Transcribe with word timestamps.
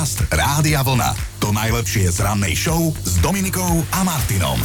Podcast 0.00 0.32
Rádia 0.32 0.80
Vlna. 0.80 1.12
To 1.44 1.52
najlepšie 1.52 2.08
z 2.08 2.24
rannej 2.24 2.56
show 2.56 2.88
s 3.04 3.20
Dominikou 3.20 3.84
a 3.92 4.00
Martinom. 4.00 4.56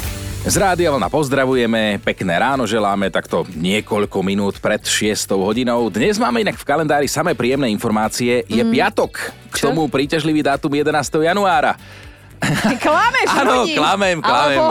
Z 0.48 0.56
Rádia 0.56 0.96
Vlna 0.96 1.12
pozdravujeme, 1.12 2.00
pekné 2.00 2.40
ráno 2.40 2.64
želáme 2.64 3.12
takto 3.12 3.44
niekoľko 3.52 4.16
minút 4.24 4.64
pred 4.64 4.80
6 4.80 5.36
hodinou. 5.36 5.92
Dnes 5.92 6.16
máme 6.16 6.40
inak 6.40 6.56
v 6.56 6.64
kalendári 6.64 7.12
samé 7.12 7.36
príjemné 7.36 7.68
informácie. 7.68 8.48
Je 8.48 8.64
mm. 8.64 8.72
piatok, 8.80 9.12
k 9.52 9.56
Čo? 9.60 9.76
tomu 9.76 9.92
príťažlivý 9.92 10.40
dátum 10.40 10.72
11. 10.72 11.04
januára. 11.04 11.76
Klameš 12.86 13.30
Áno, 13.32 13.66
klamem, 13.66 14.18
klamem. 14.20 14.60
Alebo... 14.60 14.64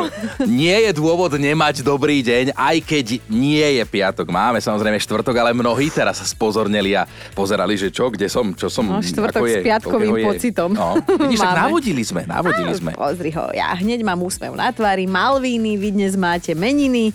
Nie 0.46 0.90
je 0.90 0.92
dôvod 0.94 1.34
nemať 1.34 1.82
dobrý 1.82 2.20
deň, 2.22 2.54
aj 2.54 2.76
keď 2.84 3.06
nie 3.28 3.64
je 3.80 3.84
piatok. 3.84 4.28
Máme 4.30 4.60
samozrejme 4.60 4.98
štvrtok, 5.00 5.34
ale 5.34 5.50
mnohí 5.56 5.90
teraz 5.90 6.22
sa 6.22 6.26
spozornili 6.26 6.94
a 6.94 7.08
pozerali, 7.32 7.74
že 7.74 7.90
čo, 7.90 8.12
kde 8.12 8.30
som, 8.30 8.52
čo 8.54 8.68
som. 8.70 8.86
No, 8.86 9.00
štvrtok 9.00 9.42
ako 9.42 9.46
je, 9.48 9.56
s 9.60 9.66
piatkovým 9.66 10.14
je. 10.14 10.24
pocitom. 10.24 10.70
No, 10.76 11.00
vidíš, 11.00 11.40
tak 11.40 11.56
navodili 11.66 12.02
sme, 12.04 12.22
navodili 12.28 12.72
sme. 12.76 12.90
Pozri 12.94 13.30
ho, 13.34 13.50
ja 13.50 13.74
hneď 13.74 14.04
mám 14.06 14.20
úsmev 14.22 14.54
na 14.54 14.70
tvári, 14.70 15.08
Malvíny, 15.08 15.80
vy 15.80 15.88
dnes 15.96 16.14
máte 16.14 16.52
meniny, 16.54 17.10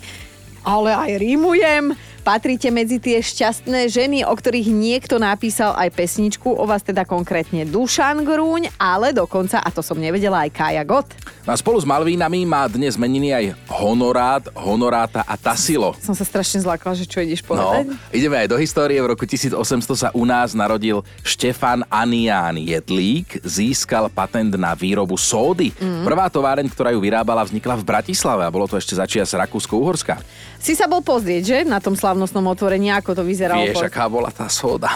ale 0.66 0.92
aj 0.92 1.10
rímujem. 1.16 1.96
Patríte 2.30 2.70
medzi 2.70 3.02
tie 3.02 3.18
šťastné 3.18 3.90
ženy, 3.90 4.22
o 4.22 4.30
ktorých 4.30 4.70
niekto 4.70 5.18
napísal 5.18 5.74
aj 5.74 5.90
pesničku, 5.90 6.46
o 6.46 6.62
vás 6.62 6.78
teda 6.78 7.02
konkrétne 7.02 7.66
Dušan 7.66 8.22
Grúň, 8.22 8.70
ale 8.78 9.10
dokonca, 9.10 9.58
a 9.58 9.66
to 9.66 9.82
som 9.82 9.98
nevedela, 9.98 10.46
aj 10.46 10.54
Kaja 10.54 10.86
Gott. 10.86 11.10
No 11.42 11.50
a 11.50 11.58
spolu 11.58 11.82
s 11.82 11.88
Malvínami 11.90 12.46
má 12.46 12.70
dnes 12.70 12.94
meniny 12.94 13.34
aj 13.34 13.44
Honorát, 13.66 14.46
Honoráta 14.54 15.26
a 15.26 15.34
Tasilo. 15.34 15.98
Som 15.98 16.14
sa 16.14 16.22
strašne 16.22 16.62
zlakla, 16.62 16.94
že 16.94 17.02
čo 17.02 17.18
ideš 17.18 17.42
No, 17.42 17.50
povedať. 17.50 17.98
ideme 18.14 18.38
aj 18.38 18.46
do 18.46 18.62
histórie. 18.62 19.02
V 19.02 19.10
roku 19.10 19.26
1800 19.26 19.58
sa 19.90 20.08
u 20.14 20.22
nás 20.22 20.54
narodil 20.54 21.02
Štefan 21.26 21.82
Anián 21.90 22.62
Jedlík. 22.62 23.42
Získal 23.42 24.06
patent 24.06 24.54
na 24.54 24.78
výrobu 24.78 25.18
sódy. 25.18 25.74
Mm. 25.74 26.06
Prvá 26.06 26.30
továreň, 26.30 26.70
ktorá 26.70 26.94
ju 26.94 27.02
vyrábala, 27.02 27.42
vznikla 27.42 27.74
v 27.74 27.82
Bratislave 27.82 28.46
a 28.46 28.54
bolo 28.54 28.70
to 28.70 28.78
ešte 28.78 28.94
začias 28.94 29.34
Rakúsko-Uhorska. 29.34 30.22
Si 30.60 30.76
sa 30.76 30.84
bol 30.84 31.00
pozrieť, 31.00 31.42
že? 31.42 31.58
Na 31.64 31.80
tom 31.80 31.96
slavnostnom 32.20 32.52
otvorení, 32.52 32.92
ako 32.92 33.16
to 33.16 33.22
vyzeralo. 33.24 33.64
Vieš, 33.64 33.80
po- 33.80 33.88
aká 33.88 34.04
bola 34.12 34.28
tá 34.28 34.44
sóda? 34.52 34.92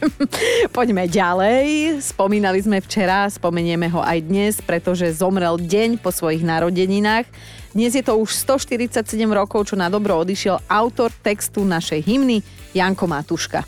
Poďme 0.76 1.08
ďalej. 1.08 1.96
Spomínali 2.04 2.60
sme 2.60 2.84
včera, 2.84 3.24
spomenieme 3.32 3.88
ho 3.88 4.04
aj 4.04 4.18
dnes, 4.20 4.54
pretože 4.60 5.08
zomrel 5.16 5.56
deň 5.56 5.96
po 6.04 6.12
svojich 6.12 6.44
narodeninách. 6.44 7.24
Dnes 7.72 7.96
je 7.96 8.04
to 8.04 8.12
už 8.20 8.36
147 8.44 8.92
rokov, 9.32 9.72
čo 9.72 9.74
na 9.80 9.88
dobro 9.88 10.20
odišiel 10.20 10.60
autor 10.68 11.08
textu 11.24 11.64
našej 11.64 12.04
hymny 12.04 12.44
Janko 12.76 13.08
Matuška. 13.08 13.64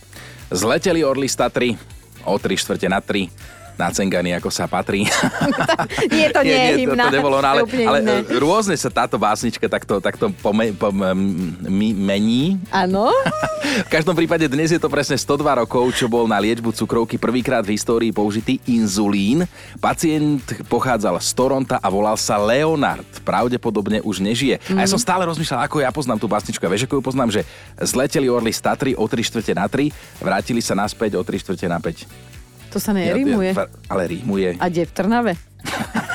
Zleteli 0.52 1.00
orly 1.00 1.32
z 1.32 1.36
Tatry 1.40 1.68
o 2.28 2.36
3 2.36 2.60
štvrte 2.60 2.92
na 2.92 3.00
3 3.00 3.24
na 3.76 3.88
Cengany, 3.90 4.36
ako 4.36 4.52
sa 4.52 4.68
patrí. 4.68 5.08
Nie, 6.12 6.28
to 6.30 6.44
nie, 6.44 6.52
je 6.52 6.86
to, 6.86 6.92
hymna. 6.92 7.08
to 7.08 7.14
nebolo, 7.14 7.38
no, 7.40 7.42
To 7.42 7.48
ale, 7.48 7.60
ale 7.88 7.98
e, 8.04 8.36
rôzne 8.38 8.76
sa 8.76 8.92
táto 8.92 9.16
básnička 9.16 9.66
takto, 9.66 9.98
takto 9.98 10.28
pome, 10.40 10.72
pom, 10.76 10.92
mi, 11.66 11.96
mení. 11.96 12.60
Áno. 12.70 13.08
V 13.72 13.88
každom 13.88 14.12
prípade 14.12 14.44
dnes 14.52 14.68
je 14.68 14.76
to 14.76 14.92
presne 14.92 15.16
102 15.16 15.64
rokov, 15.64 15.96
čo 15.96 16.04
bol 16.04 16.28
na 16.28 16.36
liečbu 16.36 16.76
cukrovky 16.76 17.16
prvýkrát 17.16 17.64
v 17.64 17.72
histórii 17.72 18.12
použitý 18.12 18.60
inzulín. 18.68 19.48
Pacient 19.80 20.44
pochádzal 20.68 21.16
z 21.22 21.30
Toronta 21.32 21.76
a 21.80 21.88
volal 21.88 22.20
sa 22.20 22.36
Leonard. 22.36 23.06
Pravdepodobne 23.24 24.04
už 24.04 24.20
nežije. 24.20 24.60
A 24.76 24.84
ja 24.84 24.88
som 24.90 25.00
stále 25.00 25.24
rozmýšľal, 25.24 25.64
ako 25.64 25.80
ja 25.80 25.88
poznám 25.88 26.20
tú 26.20 26.28
básničku. 26.28 26.60
A 26.60 26.68
vieš, 26.68 26.84
ako 26.84 27.00
ju 27.00 27.02
poznám, 27.06 27.30
že 27.32 27.48
zleteli 27.80 28.28
orly 28.28 28.52
z 28.52 28.60
Tatry 28.60 28.92
o 28.92 29.08
3 29.08 29.24
štvrte 29.24 29.52
na 29.56 29.64
3, 29.64 29.88
vrátili 30.20 30.60
sa 30.60 30.76
naspäť 30.76 31.16
o 31.16 31.22
3 31.24 31.40
štvrte 31.40 31.66
na 31.70 31.80
5. 31.80 32.31
To 32.72 32.80
sa 32.80 32.96
nerímuje. 32.96 33.52
ale 33.88 34.02
rímuje. 34.08 34.56
A 34.56 34.66
kde 34.72 34.88
v 34.88 34.92
Trnave? 34.96 35.32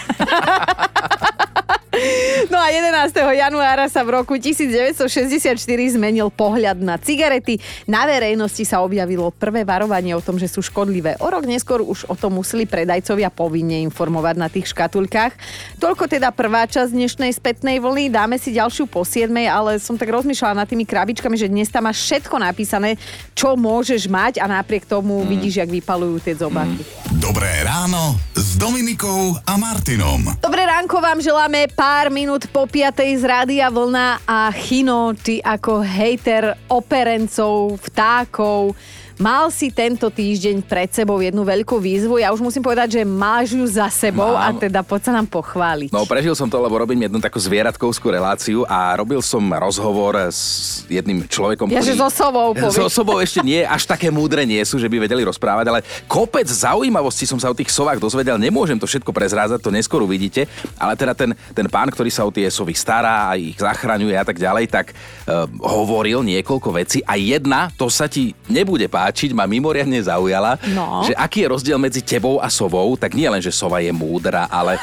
No 2.45 2.61
a 2.61 2.69
11. 2.69 3.17
januára 3.17 3.89
sa 3.89 4.05
v 4.05 4.21
roku 4.21 4.37
1964 4.37 5.57
zmenil 5.97 6.29
pohľad 6.29 6.77
na 6.77 7.01
cigarety. 7.01 7.57
Na 7.89 8.05
verejnosti 8.05 8.61
sa 8.61 8.85
objavilo 8.85 9.33
prvé 9.33 9.65
varovanie 9.65 10.13
o 10.13 10.21
tom, 10.21 10.37
že 10.37 10.45
sú 10.45 10.61
škodlivé. 10.61 11.17
O 11.17 11.27
rok 11.33 11.49
neskôr 11.49 11.81
už 11.81 12.05
o 12.05 12.13
tom 12.13 12.37
museli 12.37 12.69
predajcovia 12.69 13.33
povinne 13.33 13.81
informovať 13.89 14.35
na 14.37 14.47
tých 14.47 14.69
škatulkách. 14.69 15.33
Toľko 15.81 16.05
teda 16.05 16.29
prvá 16.33 16.69
časť 16.69 16.93
dnešnej 16.93 17.33
spätnej 17.33 17.81
vlny. 17.81 18.13
Dáme 18.13 18.37
si 18.37 18.53
ďalšiu 18.53 18.85
po 18.85 19.01
7, 19.01 19.29
ale 19.49 19.81
som 19.81 19.97
tak 19.97 20.13
rozmýšľala 20.13 20.63
nad 20.63 20.67
tými 20.69 20.85
krabičkami, 20.85 21.35
že 21.37 21.49
dnes 21.49 21.69
tam 21.73 21.89
máš 21.89 22.05
všetko 22.05 22.37
napísané, 22.37 23.01
čo 23.37 23.53
môžeš 23.53 24.09
mať 24.09 24.41
a 24.41 24.45
napriek 24.49 24.89
tomu 24.89 25.21
mm. 25.21 25.27
vidíš, 25.29 25.53
jak 25.61 25.69
vypalujú 25.69 26.21
tie 26.21 26.33
zobáky. 26.33 26.81
Dobré 27.21 27.61
ráno 27.61 28.17
s 28.33 28.57
Dominikou 28.57 29.37
a 29.45 29.53
Martinom. 29.61 30.33
Dobré 30.41 30.56
ránko 30.77 31.01
vám 31.01 31.17
želáme 31.17 31.65
pár 31.73 32.13
minút 32.13 32.45
po 32.53 32.69
piatej 32.69 33.17
z 33.17 33.25
Rádia 33.25 33.65
Vlna 33.73 34.21
a 34.29 34.53
Chino, 34.53 35.09
ty 35.17 35.41
ako 35.41 35.81
hejter 35.81 36.53
operencov, 36.69 37.81
vtákov, 37.81 38.77
mal 39.17 39.49
si 39.49 39.73
tento 39.73 40.07
týždeň 40.13 40.61
pred 40.61 40.89
sebou 40.93 41.17
jednu 41.17 41.41
veľkú 41.41 41.81
výzvu. 41.81 42.21
Ja 42.21 42.29
už 42.29 42.41
musím 42.41 42.61
povedať, 42.61 43.01
že 43.01 43.01
máš 43.01 43.57
ju 43.57 43.65
za 43.65 43.89
sebou 43.89 44.37
Mám. 44.37 44.45
a 44.45 44.49
teda 44.53 44.85
poď 44.85 45.09
sa 45.09 45.11
nám 45.17 45.25
pochváliť. 45.25 45.89
No 45.89 46.05
prežil 46.05 46.37
som 46.37 46.45
to, 46.45 46.61
lebo 46.61 46.77
robím 46.77 47.09
jednu 47.09 47.17
takú 47.17 47.41
zvieratkovskú 47.41 48.13
reláciu 48.13 48.61
a 48.69 48.93
robil 48.93 49.17
som 49.25 49.41
rozhovor 49.57 50.29
s 50.29 50.85
jedným 50.85 51.25
človekom, 51.25 51.65
ja, 51.73 51.81
že 51.81 51.97
so 51.97 52.07
sobou 52.13 52.53
S 52.57 52.77
povieš. 52.77 52.93
osobou 52.93 53.17
ešte 53.17 53.41
nie, 53.41 53.65
až 53.65 53.89
také 53.89 54.13
múdre 54.13 54.45
nie 54.45 54.61
sú, 54.61 54.77
že 54.77 54.85
by 54.85 55.09
vedeli 55.09 55.25
rozprávať, 55.25 55.65
ale 55.65 55.79
kopec 56.05 56.45
zaujímavostí 56.45 57.25
som 57.25 57.41
sa 57.41 57.49
o 57.49 57.57
tých 57.57 57.73
sovách 57.73 57.97
dozvedel. 57.97 58.37
Nemôžem 58.37 58.77
to 58.77 58.85
všetko 58.85 59.09
prezrázať, 59.09 59.57
to 59.57 59.73
neskôr 59.73 60.05
uvidíte, 60.05 60.45
ale 60.77 60.93
teda 60.93 61.17
ten, 61.17 61.33
ten 61.57 61.65
pán, 61.65 61.89
ktorý 61.89 62.13
sa 62.13 62.21
o 62.21 62.31
tie 62.31 62.45
sovy 62.53 62.77
stará 62.77 63.33
a 63.33 63.35
ich 63.35 63.57
zachraňuje 63.57 64.13
a 64.13 64.23
tak 64.23 64.37
ďalej, 64.37 64.69
tak 64.69 64.93
uh, 64.93 65.49
hovoril 65.65 66.21
niekoľko 66.21 66.69
vecí 66.69 67.01
a 67.01 67.17
jedna, 67.17 67.73
to 67.73 67.89
sa 67.89 68.05
ti 68.05 68.37
nebude 68.45 68.85
páčiť, 68.85 69.06
ma 69.33 69.45
mimoriadne 69.45 69.99
zaujala, 69.99 70.57
No. 70.71 71.03
že 71.03 71.13
aký 71.13 71.45
je 71.45 71.51
rozdiel 71.51 71.77
medzi 71.77 72.01
tebou 72.01 72.39
a 72.39 72.47
sovou, 72.47 72.95
tak 72.95 73.13
nie 73.13 73.27
len, 73.27 73.39
že 73.39 73.51
sova 73.51 73.79
je 73.79 73.91
múdra, 73.91 74.47
ale, 74.47 74.79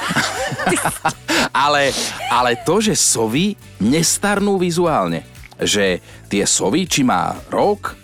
ale, 1.67 1.91
ale 2.31 2.57
to, 2.63 2.81
že 2.81 2.95
sovy 2.95 3.55
nestarnú 3.81 4.57
vizuálne. 4.57 5.25
Že 5.55 6.03
tie 6.27 6.45
sovy, 6.45 6.87
či 6.87 7.07
má 7.07 7.35
rok, 7.47 7.95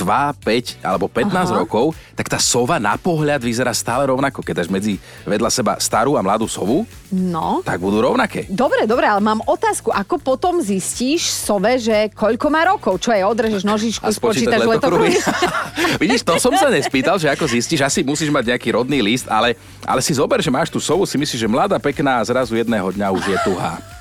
2, 0.00 0.40
5 0.40 0.80
alebo 0.80 1.06
15 1.06 1.52
Aha. 1.52 1.60
rokov, 1.60 1.92
tak 2.16 2.32
tá 2.32 2.40
sova 2.40 2.80
na 2.80 2.96
pohľad 2.96 3.44
vyzerá 3.44 3.76
stále 3.76 4.08
rovnako. 4.08 4.40
Keď 4.40 4.54
dáš 4.64 4.70
medzi 4.72 4.96
vedľa 5.28 5.50
seba 5.52 5.72
starú 5.76 6.16
a 6.16 6.24
mladú 6.24 6.48
sovu, 6.48 6.88
No. 7.10 7.58
tak 7.66 7.82
budú 7.82 7.98
rovnaké. 7.98 8.46
Dobre, 8.46 8.86
dobre, 8.86 9.02
ale 9.04 9.18
mám 9.18 9.42
otázku. 9.42 9.90
Ako 9.90 10.22
potom 10.22 10.62
zistíš 10.62 11.26
sove, 11.26 11.74
že 11.76 12.06
koľko 12.14 12.46
má 12.48 12.62
rokov? 12.62 13.02
Čo 13.02 13.10
je, 13.10 13.20
odrežeš 13.26 13.66
nožičku, 13.66 14.06
A 14.06 14.14
spočítaš 14.14 14.62
spočítaš 14.62 14.78
letokruhy? 14.78 15.18
Vidíš, 16.02 16.22
to 16.22 16.38
som 16.38 16.54
sa 16.54 16.70
nespýtal, 16.70 17.18
že 17.18 17.26
ako 17.26 17.50
zistíš, 17.50 17.82
asi 17.82 18.00
musíš 18.06 18.30
mať 18.30 18.54
nejaký 18.54 18.70
rodný 18.78 19.02
list, 19.02 19.26
ale, 19.26 19.58
ale 19.82 20.00
si 20.00 20.14
zober, 20.14 20.38
že 20.38 20.54
máš 20.54 20.70
tú 20.70 20.78
sovu, 20.78 21.02
si 21.02 21.18
myslíš, 21.18 21.44
že 21.44 21.48
mladá, 21.50 21.82
pekná 21.82 22.22
a 22.22 22.26
zrazu 22.26 22.54
jedného 22.54 22.94
dňa 22.94 23.06
už 23.10 23.24
je 23.26 23.38
tuhá. 23.42 23.99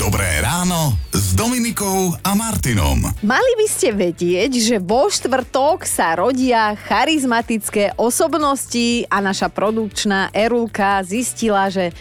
Dobré 0.00 0.40
ráno 0.40 0.96
s 1.12 1.36
Dominikou 1.36 2.16
a 2.24 2.32
Martinom. 2.32 3.04
Mali 3.20 3.52
by 3.60 3.66
ste 3.68 3.92
vedieť, 3.92 4.48
že 4.56 4.76
vo 4.80 5.12
štvrtok 5.12 5.84
sa 5.84 6.16
rodia 6.16 6.72
charizmatické 6.88 8.00
osobnosti 8.00 9.04
a 9.12 9.20
naša 9.20 9.52
produkčná 9.52 10.32
Erulka 10.32 11.04
zistila, 11.04 11.68
že 11.68 11.92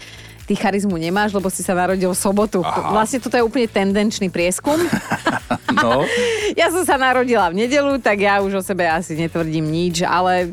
ty 0.47 0.55
charizmu 0.55 0.95
nemáš, 0.95 1.35
lebo 1.35 1.51
si 1.51 1.59
sa 1.59 1.75
narodil 1.75 2.07
v 2.07 2.15
sobotu. 2.15 2.63
Aha. 2.63 2.95
Vlastne 2.95 3.19
toto 3.19 3.35
je 3.35 3.43
úplne 3.43 3.67
tendenčný 3.67 4.31
prieskum. 4.31 4.79
No, 5.79 6.03
Ja 6.59 6.71
som 6.73 6.83
sa 6.83 6.99
narodila 6.99 7.47
v 7.51 7.63
nedelu, 7.63 8.01
tak 8.03 8.19
ja 8.19 8.43
už 8.43 8.59
o 8.59 8.63
sebe 8.63 8.83
asi 8.83 9.15
netvrdím 9.15 9.63
nič, 9.63 10.03
ale 10.03 10.51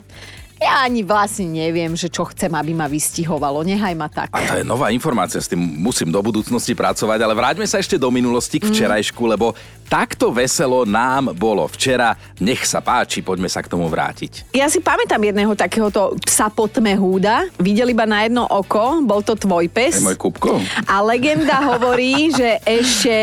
ja 0.57 0.83
ani 0.83 1.05
vlastne 1.05 1.47
neviem, 1.47 1.93
že 1.93 2.09
čo 2.09 2.25
chcem, 2.25 2.49
aby 2.51 2.73
ma 2.73 2.89
vystihovalo. 2.89 3.61
Nehaj 3.61 3.95
ma 3.95 4.09
tak. 4.09 4.33
A 4.33 4.41
to 4.41 4.55
je 4.61 4.65
nová 4.65 4.89
informácia, 4.89 5.37
s 5.37 5.49
tým 5.49 5.61
musím 5.61 6.09
do 6.09 6.21
budúcnosti 6.21 6.73
pracovať, 6.73 7.19
ale 7.21 7.37
vráťme 7.37 7.69
sa 7.69 7.77
ešte 7.77 7.97
do 7.97 8.09
minulosti 8.09 8.57
Mm. 8.57 8.63
k 8.63 8.65
včerajšku, 8.73 9.23
lebo 9.29 9.53
takto 9.85 10.33
veselo 10.33 10.89
nám 10.89 11.37
bolo 11.37 11.69
včera. 11.69 12.17
Nech 12.41 12.65
sa 12.65 12.81
páči, 12.81 13.21
poďme 13.21 13.47
sa 13.47 13.61
k 13.61 13.69
tomu 13.69 13.87
vrátiť. 13.87 14.49
Ja 14.57 14.67
si 14.67 14.81
pamätám 14.81 15.21
jedného 15.21 15.53
takéhoto 15.53 16.17
psa 16.25 16.49
po 16.49 16.67
tme 16.67 16.97
húda. 16.97 17.47
Videl 17.61 17.93
iba 17.93 18.09
na 18.09 18.25
jedno 18.25 18.49
oko, 18.49 19.05
bol 19.05 19.21
to 19.21 19.37
tvoj 19.37 19.69
pes. 19.69 20.01
Je 20.01 20.09
môj 20.09 20.17
Kupko? 20.17 20.57
A 20.89 21.05
legenda 21.05 21.61
hovorí, 21.69 22.33
že 22.33 22.59
ešte 22.65 23.15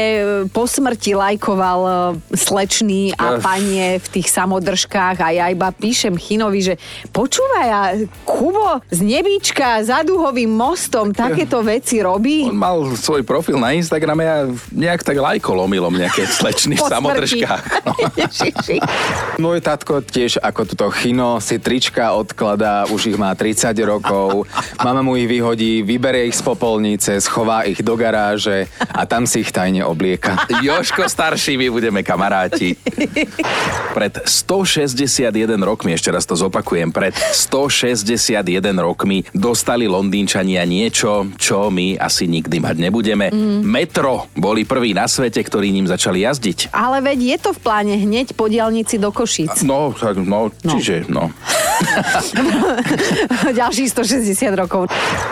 po 0.54 0.70
smrti 0.70 1.18
lajkoval 1.18 1.80
e, 1.82 1.92
slečný 2.38 3.12
a 3.18 3.42
panie 3.42 3.98
v 4.00 4.08
tých 4.20 4.30
samodržkách 4.32 5.18
a 5.20 5.34
ja 5.34 5.46
iba 5.50 5.74
píšem 5.74 6.14
Chinovi, 6.16 6.62
že 6.62 6.76
Počúvaj, 7.24 7.68
a 7.72 7.84
Kubo 8.28 8.84
z 8.92 9.00
Nebíčka 9.00 9.80
za 9.80 10.04
Duhovým 10.04 10.52
mostom 10.52 11.16
takéto 11.16 11.64
veci 11.64 12.04
robí? 12.04 12.52
On 12.52 12.60
mal 12.60 12.84
svoj 13.00 13.24
profil 13.24 13.56
na 13.64 13.72
Instagrame 13.72 14.28
a 14.28 14.52
nejak 14.76 15.08
tak 15.08 15.16
lajko 15.16 15.56
lomilom 15.56 15.96
nejaké 15.96 16.28
slečny 16.36 16.76
v 16.76 16.84
samodržkách. 16.84 17.64
No. 17.88 17.96
Môj 19.48 19.64
tatko 19.64 20.04
tiež 20.04 20.44
ako 20.44 20.68
toto 20.68 20.92
chino 20.92 21.40
si 21.40 21.64
trička 21.64 22.12
odkladá, 22.12 22.92
už 22.92 23.16
ich 23.16 23.18
má 23.18 23.32
30 23.32 23.72
rokov. 23.88 24.44
Mama 24.84 25.00
mu 25.00 25.16
ich 25.16 25.32
vyhodí, 25.32 25.80
vyberie 25.80 26.28
ich 26.28 26.36
z 26.36 26.44
popolnice, 26.44 27.24
schová 27.24 27.64
ich 27.64 27.80
do 27.80 27.96
garáže 27.96 28.68
a 28.92 29.08
tam 29.08 29.24
si 29.24 29.48
ich 29.48 29.56
tajne 29.56 29.88
oblieka. 29.88 30.44
Joško 30.68 31.08
starší, 31.08 31.56
my 31.56 31.72
budeme 31.72 32.04
kamaráti. 32.04 32.76
Pred 33.96 34.28
161 34.28 35.32
rokmi, 35.64 35.96
ešte 35.96 36.12
raz 36.12 36.28
to 36.28 36.36
zopakujem, 36.36 36.92
pred 36.92 37.13
161 37.14 38.44
rokmi 38.82 39.24
dostali 39.32 39.86
Londýnčania 39.86 40.66
niečo, 40.66 41.30
čo 41.38 41.70
my 41.70 41.98
asi 41.98 42.26
nikdy 42.26 42.58
mať 42.60 42.76
nebudeme. 42.82 43.30
Mm. 43.30 43.62
Metro 43.62 44.28
boli 44.34 44.66
prví 44.66 44.98
na 44.98 45.06
svete, 45.06 45.40
ktorí 45.42 45.70
ním 45.70 45.86
začali 45.86 46.26
jazdiť. 46.26 46.74
Ale 46.74 47.00
veď 47.06 47.20
je 47.22 47.38
to 47.38 47.50
v 47.54 47.60
pláne 47.62 47.96
hneď 47.96 48.34
po 48.34 48.50
diálnici 48.50 48.98
do 48.98 49.14
Košíc. 49.14 49.62
No, 49.62 49.94
tak, 49.94 50.18
no, 50.18 50.50
čiže, 50.62 51.06
no. 51.08 51.30
Ďalších 53.60 53.90
160 53.90 54.54
rokov. 54.58 54.90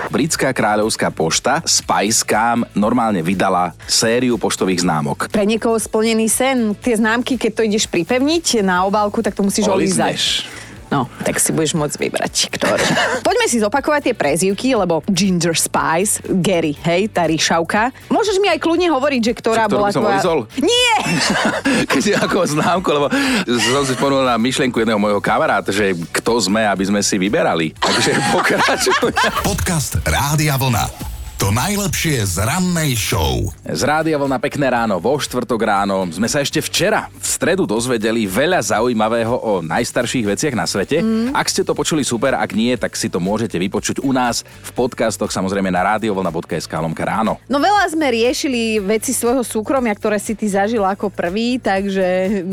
Britská 0.09 0.51
kráľovská 0.51 1.09
pošta 1.13 1.63
Spicecam 1.63 2.65
normálne 2.75 3.23
vydala 3.23 3.73
sériu 3.85 4.35
poštových 4.35 4.83
známok. 4.83 5.31
Pre 5.31 5.45
niekoho 5.47 5.77
splnený 5.77 6.27
sen, 6.27 6.73
tie 6.77 6.97
známky, 6.97 7.37
keď 7.37 7.51
to 7.57 7.61
ideš 7.65 7.85
pripevniť 7.87 8.65
na 8.65 8.83
obálku, 8.85 9.23
tak 9.23 9.37
to 9.37 9.45
musíš 9.45 9.69
olízať. 9.69 10.45
No, 10.91 11.07
tak 11.23 11.39
si 11.39 11.55
budeš 11.55 11.79
môcť 11.79 11.95
vybrať, 11.95 12.35
ktoré. 12.51 12.83
Poďme 13.27 13.47
si 13.47 13.63
zopakovať 13.63 14.11
tie 14.11 14.15
prezývky, 14.15 14.75
lebo 14.75 14.99
Ginger 15.07 15.55
Spice, 15.55 16.19
Gary, 16.43 16.75
hej, 16.83 17.07
tá 17.07 17.23
ríšavka. 17.23 17.95
Môžeš 18.11 18.43
mi 18.43 18.51
aj 18.51 18.59
kľudne 18.59 18.91
hovoriť, 18.91 19.21
že 19.23 19.33
ktorá 19.39 19.71
bola 19.71 19.87
som 19.95 20.03
tvoja... 20.03 20.19
olízol? 20.19 20.39
Nie! 20.59 20.95
Keď 21.91 22.27
ako 22.27 22.43
známku, 22.43 22.87
lebo 22.91 23.07
som 23.47 23.87
si 23.87 23.95
spomenul 23.95 24.27
na 24.27 24.35
myšlienku 24.35 24.83
jedného 24.83 24.99
môjho 24.99 25.23
kamaráta, 25.23 25.71
že 25.71 25.95
kto 26.11 26.43
sme, 26.43 26.67
aby 26.67 26.83
sme 26.83 26.99
si 26.99 27.15
vyberali. 27.15 27.71
Takže 27.79 28.11
pokračuj. 28.35 29.15
Podcast 29.47 29.95
Rádia 30.03 30.59
Vlna. 30.59 31.10
To 31.41 31.49
najlepšie 31.49 32.21
z 32.21 32.45
rannej 32.45 32.93
show. 32.93 33.49
Z 33.65 33.81
Rádia 33.81 34.21
Vlna 34.21 34.37
pekné 34.37 34.69
ráno, 34.69 35.01
vo 35.01 35.17
štvrtok 35.17 35.57
ráno 35.65 36.05
sme 36.13 36.29
sa 36.29 36.37
ešte 36.37 36.61
včera 36.61 37.09
v 37.09 37.25
stredu 37.25 37.65
dozvedeli 37.65 38.29
veľa 38.29 38.61
zaujímavého 38.61 39.33
o 39.41 39.57
najstarších 39.65 40.21
veciach 40.21 40.53
na 40.53 40.69
svete. 40.69 41.01
Mm. 41.01 41.33
Ak 41.33 41.49
ste 41.49 41.65
to 41.65 41.73
počuli 41.73 42.05
super, 42.05 42.37
ak 42.37 42.53
nie, 42.53 42.77
tak 42.77 42.93
si 42.93 43.09
to 43.09 43.17
môžete 43.17 43.57
vypočuť 43.57 44.05
u 44.05 44.13
nás 44.13 44.45
v 44.45 44.69
podcastoch, 44.85 45.33
samozrejme 45.33 45.73
na 45.73 45.97
radiovlna.sk 45.97 46.69
lomka 46.77 47.01
ráno. 47.09 47.41
No 47.49 47.57
veľa 47.57 47.89
sme 47.89 48.13
riešili 48.13 48.77
veci 48.77 49.09
svojho 49.09 49.41
súkromia, 49.41 49.97
ktoré 49.97 50.21
si 50.21 50.37
ty 50.37 50.45
zažil 50.45 50.85
ako 50.85 51.09
prvý, 51.09 51.57
takže 51.57 52.45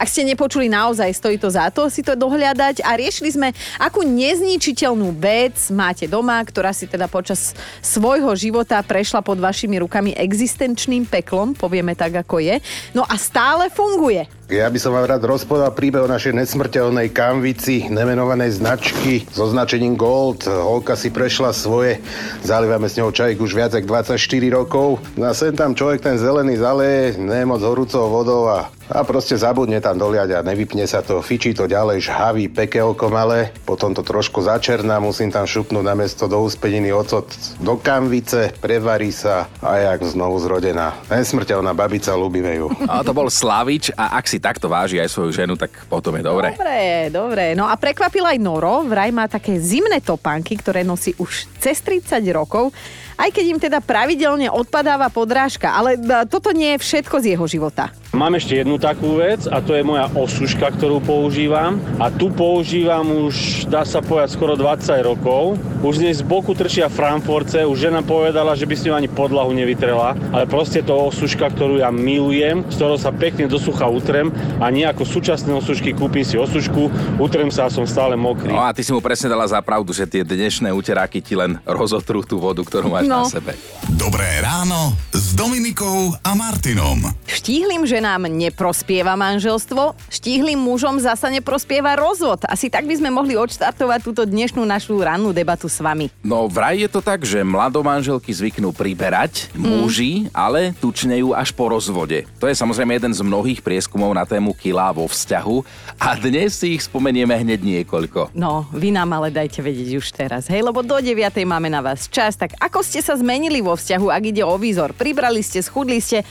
ak 0.00 0.08
ste 0.08 0.24
nepočuli 0.24 0.72
naozaj, 0.72 1.12
stojí 1.12 1.36
to 1.36 1.52
za 1.52 1.68
to 1.68 1.92
si 1.92 2.00
to 2.00 2.16
dohľadať 2.16 2.80
a 2.80 2.96
riešili 2.96 3.36
sme, 3.36 3.48
akú 3.76 4.00
nezničiteľnú 4.00 5.12
vec 5.20 5.68
máte 5.68 6.08
doma, 6.08 6.40
ktorá 6.40 6.72
si 6.72 6.88
teda 6.88 7.04
počas 7.04 7.52
svojho 7.84 8.32
života 8.32 8.80
prešla 8.80 9.20
pod 9.20 9.36
vašimi 9.36 9.76
rukami 9.84 10.16
existenčným 10.16 11.04
peklom, 11.04 11.52
povieme 11.52 11.92
tak, 11.92 12.16
ako 12.16 12.40
je, 12.40 12.56
no 12.96 13.04
a 13.04 13.20
stále 13.20 13.68
funguje. 13.68 14.24
Ja 14.50 14.66
by 14.66 14.82
som 14.82 14.98
vám 14.98 15.06
rád 15.06 15.22
rozpovedal 15.30 15.70
príbeh 15.78 16.02
o 16.02 16.10
našej 16.10 16.34
nesmrteľnej 16.34 17.14
kanvici 17.14 17.86
nemenovanej 17.86 18.58
značky 18.58 19.22
so 19.30 19.46
značením 19.46 19.94
Gold. 19.94 20.42
Holka 20.42 20.98
si 20.98 21.14
prešla 21.14 21.54
svoje, 21.54 22.02
zalievame 22.42 22.90
s 22.90 22.98
ňou 22.98 23.14
čajík 23.14 23.38
už 23.38 23.54
viac 23.54 23.78
ako 23.78 23.86
24 23.86 24.18
rokov. 24.50 24.98
No 25.14 25.30
a 25.30 25.38
sem 25.38 25.54
tam 25.54 25.78
človek 25.78 26.02
ten 26.02 26.18
zelený 26.18 26.58
zaleje, 26.58 27.14
nemoc 27.22 27.62
horúcou 27.62 28.10
vodou 28.10 28.50
a, 28.50 28.74
a 28.90 29.06
proste 29.06 29.38
zabudne 29.38 29.78
tam 29.78 29.96
doliať 29.96 30.36
a 30.36 30.44
nevypne 30.44 30.82
sa 30.84 31.00
to, 31.00 31.22
fičí 31.22 31.54
to 31.54 31.70
ďalej, 31.70 32.10
žhaví 32.10 32.50
pekelko 32.50 33.06
malé, 33.08 33.54
potom 33.62 33.94
to 33.94 34.02
trošku 34.02 34.42
začerná, 34.42 34.98
musím 34.98 35.30
tam 35.30 35.46
šupnúť 35.46 35.84
na 35.86 35.94
miesto 35.94 36.26
do 36.26 36.42
úspeniny 36.42 36.90
ocot 36.90 37.30
do 37.62 37.78
kanvice, 37.78 38.50
prevarí 38.58 39.14
sa 39.14 39.46
a 39.62 39.78
jak 39.78 40.02
znovu 40.10 40.42
zrodená. 40.42 40.98
Nesmrteľná 41.06 41.70
babica, 41.70 42.12
ľúbime 42.18 42.58
ju. 42.58 42.66
A 42.90 43.06
to 43.06 43.14
bol 43.14 43.30
Slavič 43.30 43.94
a 43.94 44.18
ak 44.18 44.26
si 44.26 44.42
takto 44.42 44.66
váži 44.66 44.98
aj 44.98 45.08
svoju 45.08 45.30
ženu, 45.30 45.54
tak 45.54 45.70
potom 45.86 46.18
je 46.18 46.22
dobre. 46.26 46.58
Dobre, 46.58 47.08
dobre. 47.14 47.44
No 47.54 47.70
a 47.70 47.78
prekvapil 47.78 48.26
aj 48.26 48.38
Noro, 48.42 48.82
vraj 48.82 49.14
má 49.14 49.30
také 49.30 49.62
zimné 49.62 50.02
topánky, 50.02 50.58
ktoré 50.58 50.82
nosí 50.82 51.14
už 51.16 51.46
cez 51.62 51.78
30 51.78 52.18
rokov, 52.34 52.74
aj 53.20 53.30
keď 53.36 53.44
im 53.52 53.60
teda 53.60 53.78
pravidelne 53.84 54.48
odpadáva 54.48 55.12
podrážka. 55.12 55.76
Ale 55.76 56.00
e, 56.00 56.24
toto 56.24 56.56
nie 56.56 56.74
je 56.76 56.82
všetko 56.82 57.16
z 57.20 57.36
jeho 57.36 57.44
života. 57.44 57.92
Mám 58.16 58.40
ešte 58.40 58.58
jednu 58.58 58.80
takú 58.80 59.20
vec 59.20 59.44
a 59.46 59.60
to 59.60 59.76
je 59.76 59.84
moja 59.84 60.08
osuška, 60.16 60.72
ktorú 60.74 61.04
používam. 61.04 61.76
A 62.00 62.08
tu 62.08 62.32
používam 62.32 63.04
už, 63.28 63.68
dá 63.68 63.84
sa 63.84 64.00
povedať, 64.00 64.34
skoro 64.34 64.56
20 64.56 65.04
rokov. 65.04 65.60
Už 65.80 65.96
z 65.96 66.04
nej 66.04 66.12
z 66.12 66.20
boku 66.20 66.52
trčia 66.52 66.92
Frankfurtce, 66.92 67.64
už 67.64 67.88
žena 67.88 68.04
povedala, 68.04 68.52
že 68.52 68.68
by 68.68 68.74
s 68.76 68.84
ňou 68.84 68.94
ani 68.94 69.08
podlahu 69.08 69.48
nevytrela, 69.50 70.12
ale 70.28 70.44
proste 70.44 70.84
to 70.84 70.92
osuška, 71.08 71.48
ktorú 71.48 71.80
ja 71.80 71.88
milujem, 71.88 72.68
z 72.68 72.76
ktorou 72.76 73.00
sa 73.00 73.08
pekne 73.08 73.48
do 73.48 73.56
sucha 73.56 73.88
utrem 73.88 74.28
a 74.60 74.68
nie 74.68 74.84
ako 74.84 75.08
súčasné 75.08 75.48
osušky 75.50 75.96
kúpim 75.96 76.20
si 76.20 76.36
osušku, 76.36 76.92
utrem 77.16 77.48
sa 77.48 77.64
a 77.64 77.72
som 77.72 77.88
stále 77.88 78.12
mokrý. 78.12 78.52
No 78.52 78.60
a 78.60 78.76
ty 78.76 78.84
si 78.84 78.92
mu 78.92 79.00
presne 79.00 79.32
dala 79.32 79.48
za 79.48 79.56
pravdu, 79.60 79.90
že 79.90 80.04
tie 80.04 80.20
dnešné 80.20 80.68
uteráky 80.68 81.18
ti 81.18 81.32
len 81.32 81.56
rozotrú 81.64 82.20
tú 82.20 82.36
vodu, 82.36 82.60
ktorú 82.60 82.92
máš 82.92 83.08
No. 83.08 83.24
na 83.24 83.32
sebe. 83.32 83.56
Dobré 83.90 84.28
ráno 84.38 84.92
s 85.30 85.38
Dominikou 85.38 86.10
a 86.26 86.34
Martinom. 86.34 87.06
Štíhlým 87.22 87.86
ženám 87.86 88.26
neprospieva 88.26 89.14
manželstvo, 89.14 89.94
štíhlým 90.10 90.58
mužom 90.58 90.98
zasa 90.98 91.30
neprospieva 91.30 91.94
rozvod. 91.94 92.42
Asi 92.50 92.66
tak 92.66 92.82
by 92.90 92.98
sme 92.98 93.14
mohli 93.14 93.38
odštartovať 93.38 94.02
túto 94.02 94.26
dnešnú 94.26 94.66
našu 94.66 94.98
rannú 94.98 95.30
debatu 95.30 95.70
s 95.70 95.78
vami. 95.78 96.10
No 96.26 96.50
vraj 96.50 96.82
je 96.82 96.90
to 96.90 96.98
tak, 96.98 97.22
že 97.22 97.46
mladomanželky 97.46 98.34
zvyknú 98.34 98.74
priberať, 98.74 99.54
muži, 99.54 100.26
ale 100.34 100.74
tučnejú 100.82 101.30
až 101.30 101.54
po 101.54 101.70
rozvode. 101.70 102.26
To 102.42 102.50
je 102.50 102.58
samozrejme 102.58 102.98
jeden 102.98 103.14
z 103.14 103.22
mnohých 103.22 103.62
prieskumov 103.62 104.10
na 104.10 104.26
tému 104.26 104.50
kilá 104.58 104.90
vo 104.90 105.06
vzťahu 105.06 105.62
a 106.02 106.18
dnes 106.18 106.58
si 106.58 106.74
ich 106.74 106.90
spomenieme 106.90 107.38
hneď 107.38 107.62
niekoľko. 107.62 108.34
No, 108.34 108.66
vy 108.74 108.90
nám 108.90 109.14
ale 109.14 109.30
dajte 109.30 109.62
vedieť 109.62 109.94
už 109.94 110.10
teraz, 110.10 110.50
hej, 110.50 110.66
lebo 110.66 110.82
do 110.82 110.98
9. 110.98 111.14
máme 111.46 111.70
na 111.70 111.78
vás 111.78 112.10
čas. 112.10 112.34
Tak 112.34 112.58
ako 112.58 112.82
ste 112.82 112.98
sa 112.98 113.14
zmenili 113.14 113.62
vo 113.62 113.78
vzťahu, 113.78 114.10
ak 114.10 114.22
ide 114.26 114.42
o 114.42 114.58
výzor? 114.58 114.90
Pribrali 115.20 115.44
ste, 115.44 115.60
schudli 115.60 116.00
ste 116.00 116.24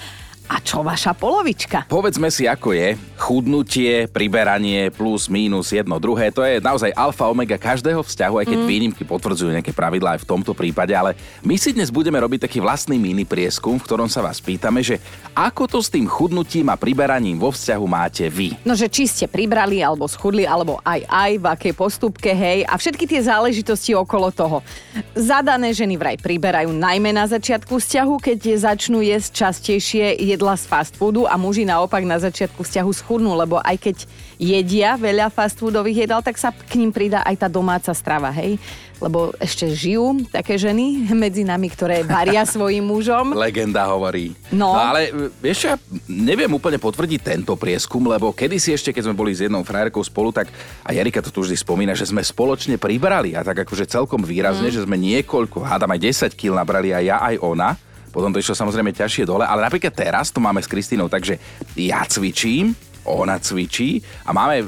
a 0.49 0.57
čo 0.57 0.81
vaša 0.81 1.13
polovička? 1.13 1.85
Povedzme 1.85 2.33
si, 2.33 2.49
ako 2.49 2.73
je. 2.73 2.97
Chudnutie, 3.21 4.09
priberanie, 4.09 4.89
plus, 4.89 5.29
mínus, 5.29 5.69
jedno, 5.69 6.01
druhé, 6.01 6.33
to 6.33 6.41
je 6.41 6.57
naozaj 6.57 6.89
alfa 6.97 7.29
omega 7.29 7.61
každého 7.61 8.01
vzťahu, 8.01 8.35
aj 8.41 8.47
keď 8.49 8.59
výnimky 8.65 9.05
potvrdzujú 9.05 9.53
nejaké 9.53 9.69
pravidlá 9.69 10.17
aj 10.17 10.25
v 10.25 10.29
tomto 10.33 10.57
prípade, 10.57 10.97
ale 10.97 11.13
my 11.45 11.53
si 11.53 11.69
dnes 11.77 11.93
budeme 11.93 12.17
robiť 12.17 12.49
taký 12.49 12.57
vlastný 12.57 12.97
mini 12.97 13.29
prieskum, 13.29 13.77
v 13.77 13.85
ktorom 13.85 14.09
sa 14.09 14.25
vás 14.25 14.41
pýtame, 14.41 14.81
že 14.81 14.97
ako 15.37 15.69
to 15.69 15.79
s 15.85 15.93
tým 15.93 16.09
chudnutím 16.09 16.73
a 16.73 16.79
priberaním 16.79 17.37
vo 17.37 17.53
vzťahu 17.53 17.85
máte 17.85 18.25
vy. 18.25 18.57
No, 18.65 18.73
že 18.73 18.89
či 18.89 19.05
ste 19.05 19.29
pribrali, 19.29 19.85
alebo 19.85 20.09
schudli, 20.09 20.49
alebo 20.49 20.81
aj 20.81 21.05
aj, 21.05 21.31
v 21.37 21.45
akej 21.45 21.73
postupke, 21.77 22.31
hej, 22.33 22.65
a 22.65 22.73
všetky 22.73 23.05
tie 23.05 23.21
záležitosti 23.21 23.93
okolo 23.93 24.33
toho. 24.33 24.65
Zadané 25.13 25.75
ženy 25.75 25.99
vraj 25.99 26.17
priberajú 26.17 26.73
najmä 26.73 27.13
na 27.13 27.29
začiatku 27.29 27.77
vzťahu, 27.77 28.13
keď 28.17 28.39
začnú 28.57 29.05
jesť 29.05 29.45
častejšie 29.45 30.17
jedla 30.39 30.55
z 30.55 30.71
fast 30.71 30.95
foodu 30.95 31.27
a 31.27 31.35
muži 31.35 31.67
naopak 31.67 31.99
na 32.07 32.15
začiatku 32.15 32.63
vzťahu 32.63 32.91
schudnú, 32.95 33.35
lebo 33.35 33.59
aj 33.59 33.75
keď 33.75 34.07
jedia 34.39 34.95
veľa 34.95 35.27
fast 35.27 35.59
foodových 35.59 36.07
jedál, 36.07 36.23
tak 36.23 36.39
sa 36.39 36.55
k 36.55 36.79
ním 36.79 36.95
pridá 36.95 37.27
aj 37.27 37.43
tá 37.43 37.47
domáca 37.51 37.91
strava, 37.91 38.31
hej. 38.31 38.55
Lebo 39.03 39.35
ešte 39.35 39.67
žijú 39.67 40.23
také 40.31 40.55
ženy 40.55 41.03
medzi 41.27 41.43
nami, 41.43 41.67
ktoré 41.67 42.07
varia 42.07 42.47
svojim 42.47 42.87
mužom. 42.87 43.35
Legenda 43.35 43.83
hovorí. 43.91 44.31
No. 44.47 44.71
ale 44.71 45.11
e, 45.11 45.27
vieš, 45.43 45.67
čo, 45.67 45.67
ja 45.71 45.77
neviem 46.07 46.47
úplne 46.55 46.79
potvrdiť 46.79 47.19
tento 47.19 47.59
prieskum, 47.59 48.07
lebo 48.07 48.31
kedysi 48.31 48.79
ešte, 48.79 48.95
keď 48.95 49.11
sme 49.11 49.19
boli 49.19 49.35
s 49.35 49.43
jednou 49.43 49.67
frajerkou 49.67 49.99
spolu, 49.99 50.31
tak 50.31 50.47
a 50.87 50.95
Jarika 50.95 51.19
to 51.19 51.35
tu 51.35 51.43
vždy 51.43 51.59
spomína, 51.59 51.99
že 51.99 52.07
sme 52.07 52.23
spoločne 52.23 52.79
pribrali 52.79 53.35
a 53.35 53.43
tak 53.43 53.67
akože 53.67 53.91
celkom 53.91 54.23
výrazne, 54.23 54.71
Mm. 54.71 54.75
že 54.79 54.85
sme 54.87 54.95
niekoľko, 54.95 55.67
hádam 55.67 55.91
aj 55.91 56.31
10 56.31 56.39
kg 56.39 56.55
nabrali 56.55 56.95
aj 56.95 57.03
ja, 57.03 57.17
aj 57.19 57.35
ona. 57.43 57.75
Potom 58.09 58.33
to 58.33 58.41
išlo 58.41 58.57
samozrejme 58.57 58.91
ťažšie 58.91 59.23
dole, 59.29 59.45
ale 59.45 59.63
napríklad 59.63 59.93
teraz 59.93 60.33
to 60.33 60.41
máme 60.41 60.59
s 60.59 60.67
Kristínou, 60.67 61.07
takže 61.07 61.37
ja 61.77 62.03
cvičím, 62.03 62.73
ona 63.09 63.41
cvičí 63.41 64.05
a 64.23 64.31
máme 64.31 64.61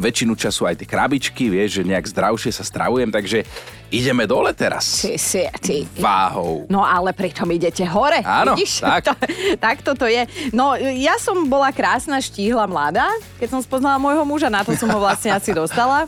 väčšinu 0.00 0.32
času 0.32 0.64
aj 0.64 0.80
tie 0.80 0.88
krabičky, 0.88 1.52
vieš, 1.52 1.80
že 1.80 1.88
nejak 1.88 2.08
zdravšie 2.08 2.50
sa 2.54 2.64
stravujem, 2.64 3.12
takže 3.12 3.44
ideme 3.92 4.24
dole 4.24 4.56
teraz. 4.56 5.04
Ty 5.04 5.20
si, 5.20 5.44
ty. 5.60 5.76
Váhou. 6.00 6.64
No 6.72 6.80
ale 6.80 7.12
pritom 7.12 7.44
idete 7.52 7.84
hore. 7.84 8.24
Áno, 8.24 8.56
Vidíš? 8.56 8.80
tak. 8.80 9.04
To, 9.12 9.18
tak 9.58 9.82
toto 9.82 10.06
je. 10.06 10.24
No 10.54 10.78
ja 10.78 11.18
som 11.18 11.50
bola 11.50 11.74
krásna, 11.74 12.22
štíhla, 12.22 12.70
mladá, 12.70 13.10
keď 13.42 13.58
som 13.58 13.60
spoznala 13.60 13.98
môjho 13.98 14.22
muža, 14.22 14.46
na 14.46 14.62
to 14.62 14.72
som 14.78 14.86
ho 14.88 15.02
vlastne 15.02 15.34
asi 15.34 15.50
dostala. 15.50 16.06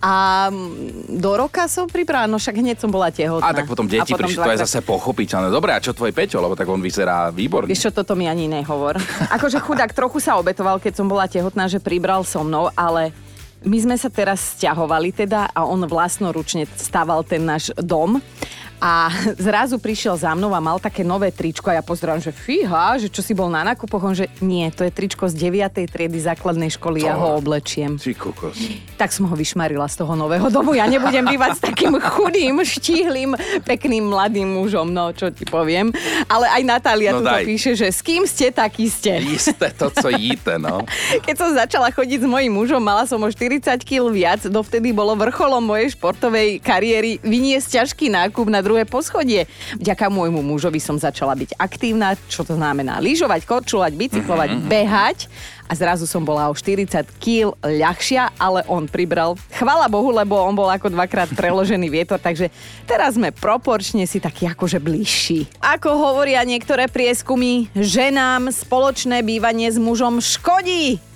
A 0.00 0.48
mm, 0.48 1.20
do 1.20 1.32
roka 1.36 1.68
som 1.68 1.84
pripravila, 1.84 2.24
no 2.24 2.40
však 2.40 2.56
hneď 2.56 2.80
som 2.80 2.88
bola 2.88 3.12
tehotná. 3.12 3.44
A 3.44 3.52
tak 3.52 3.68
potom 3.68 3.84
deti 3.84 4.16
prišli, 4.16 4.40
to 4.40 4.52
je 4.56 4.64
zase 4.64 4.80
pochopiteľné. 4.80 5.52
Dobre, 5.52 5.76
a 5.76 5.78
čo 5.78 5.92
tvoj 5.92 6.10
Peťo, 6.16 6.40
lebo 6.40 6.56
tak 6.56 6.64
on 6.72 6.80
vyzerá 6.80 7.28
výborne. 7.28 7.68
Vieš 7.68 7.92
čo, 7.92 8.00
toto 8.00 8.16
mi 8.16 8.24
ani 8.24 8.48
nehovor. 8.48 8.96
Akože 9.28 9.60
chudák 9.60 9.92
trochu 9.92 10.18
sa 10.18 10.40
obetoval, 10.40 10.80
keď 10.80 11.04
som 11.04 11.11
bola 11.12 11.28
tehotná, 11.28 11.68
že 11.68 11.76
pribral 11.76 12.24
so 12.24 12.40
mnou, 12.40 12.72
ale 12.72 13.12
my 13.68 13.76
sme 13.76 13.96
sa 14.00 14.08
teraz 14.08 14.56
stiahovali 14.56 15.12
teda 15.12 15.52
a 15.52 15.68
on 15.68 15.84
vlastnoručne 15.84 16.64
staval 16.72 17.20
ten 17.20 17.44
náš 17.44 17.68
dom 17.76 18.16
a 18.82 19.14
zrazu 19.38 19.78
prišiel 19.78 20.18
za 20.18 20.34
mnou 20.34 20.50
a 20.50 20.58
mal 20.58 20.82
také 20.82 21.06
nové 21.06 21.30
tričko 21.30 21.70
a 21.70 21.78
ja 21.78 21.84
pozerám, 21.86 22.18
že 22.18 22.34
fíha, 22.34 22.98
že 22.98 23.06
čo 23.06 23.22
si 23.22 23.30
bol 23.30 23.46
na 23.46 23.62
nákupoch, 23.62 24.02
on 24.02 24.18
že 24.18 24.26
nie, 24.42 24.66
to 24.74 24.82
je 24.82 24.90
tričko 24.90 25.30
z 25.30 25.38
9. 25.38 25.86
triedy 25.86 26.18
základnej 26.18 26.74
školy, 26.74 27.06
ja 27.06 27.14
ho 27.14 27.38
oblečiem. 27.38 27.94
Ty 27.94 28.10
kokos. 28.18 28.58
Tak 28.98 29.14
som 29.14 29.30
ho 29.30 29.38
vyšmarila 29.38 29.86
z 29.86 30.02
toho 30.02 30.18
nového 30.18 30.50
domu. 30.50 30.74
Ja 30.74 30.90
nebudem 30.90 31.22
bývať 31.22 31.50
s 31.58 31.60
takým 31.62 31.94
chudým, 32.02 32.58
štíhlým, 32.58 33.38
pekným 33.62 34.10
mladým 34.10 34.50
mužom, 34.50 34.90
no 34.90 35.14
čo 35.14 35.30
ti 35.30 35.46
poviem. 35.46 35.94
Ale 36.26 36.50
aj 36.50 36.62
Natália 36.66 37.14
No 37.14 37.22
tu 37.22 37.30
píše, 37.46 37.78
že 37.78 37.94
s 37.94 38.02
kým 38.02 38.26
ste, 38.26 38.50
takí 38.50 38.90
ste. 38.90 39.22
Isté 39.22 39.70
to, 39.70 39.94
co 39.94 40.10
jíte, 40.10 40.58
no. 40.58 40.82
Keď 41.26 41.34
som 41.38 41.54
začala 41.54 41.94
chodiť 41.94 42.26
s 42.26 42.26
mojím 42.26 42.58
mužom, 42.58 42.82
mala 42.82 43.06
som 43.06 43.22
o 43.22 43.30
40 43.30 43.62
kg 43.86 44.10
viac, 44.10 44.42
dovtedy 44.42 44.90
bolo 44.90 45.14
vrcholom 45.14 45.62
mojej 45.62 45.94
športovej 45.94 46.58
kariéry 46.58 47.22
vyniesť 47.22 47.78
ťažký 47.78 48.10
nákup 48.10 48.50
na 48.50 48.58
druhé 48.72 48.88
poschodie. 48.88 49.44
Vďaka 49.76 50.08
môjmu 50.08 50.40
mužovi 50.40 50.80
som 50.80 50.96
začala 50.96 51.36
byť 51.36 51.60
aktívna, 51.60 52.16
čo 52.32 52.40
to 52.40 52.56
znamená 52.56 52.96
lyžovať, 53.04 53.44
korčulovať, 53.44 53.92
bicyklovať, 53.92 54.50
behať 54.64 55.28
a 55.68 55.76
zrazu 55.76 56.08
som 56.08 56.24
bola 56.24 56.48
o 56.48 56.56
40 56.56 56.88
kg 57.20 57.52
ľahšia, 57.60 58.32
ale 58.40 58.64
on 58.68 58.88
pribral. 58.88 59.36
Chvala 59.52 59.92
Bohu, 59.92 60.08
lebo 60.08 60.40
on 60.40 60.56
bol 60.56 60.72
ako 60.72 60.88
dvakrát 60.88 61.28
preložený 61.36 61.92
vietor, 61.92 62.16
takže 62.16 62.48
teraz 62.88 63.20
sme 63.20 63.28
proporčne 63.28 64.08
si 64.08 64.16
takí 64.16 64.48
akože 64.48 64.80
bližší. 64.80 65.44
Ako 65.60 65.92
hovoria 65.92 66.40
niektoré 66.48 66.88
prieskumy, 66.88 67.68
ženám 67.76 68.48
spoločné 68.52 69.20
bývanie 69.20 69.68
s 69.68 69.76
mužom 69.76 70.20
škodí. 70.24 71.11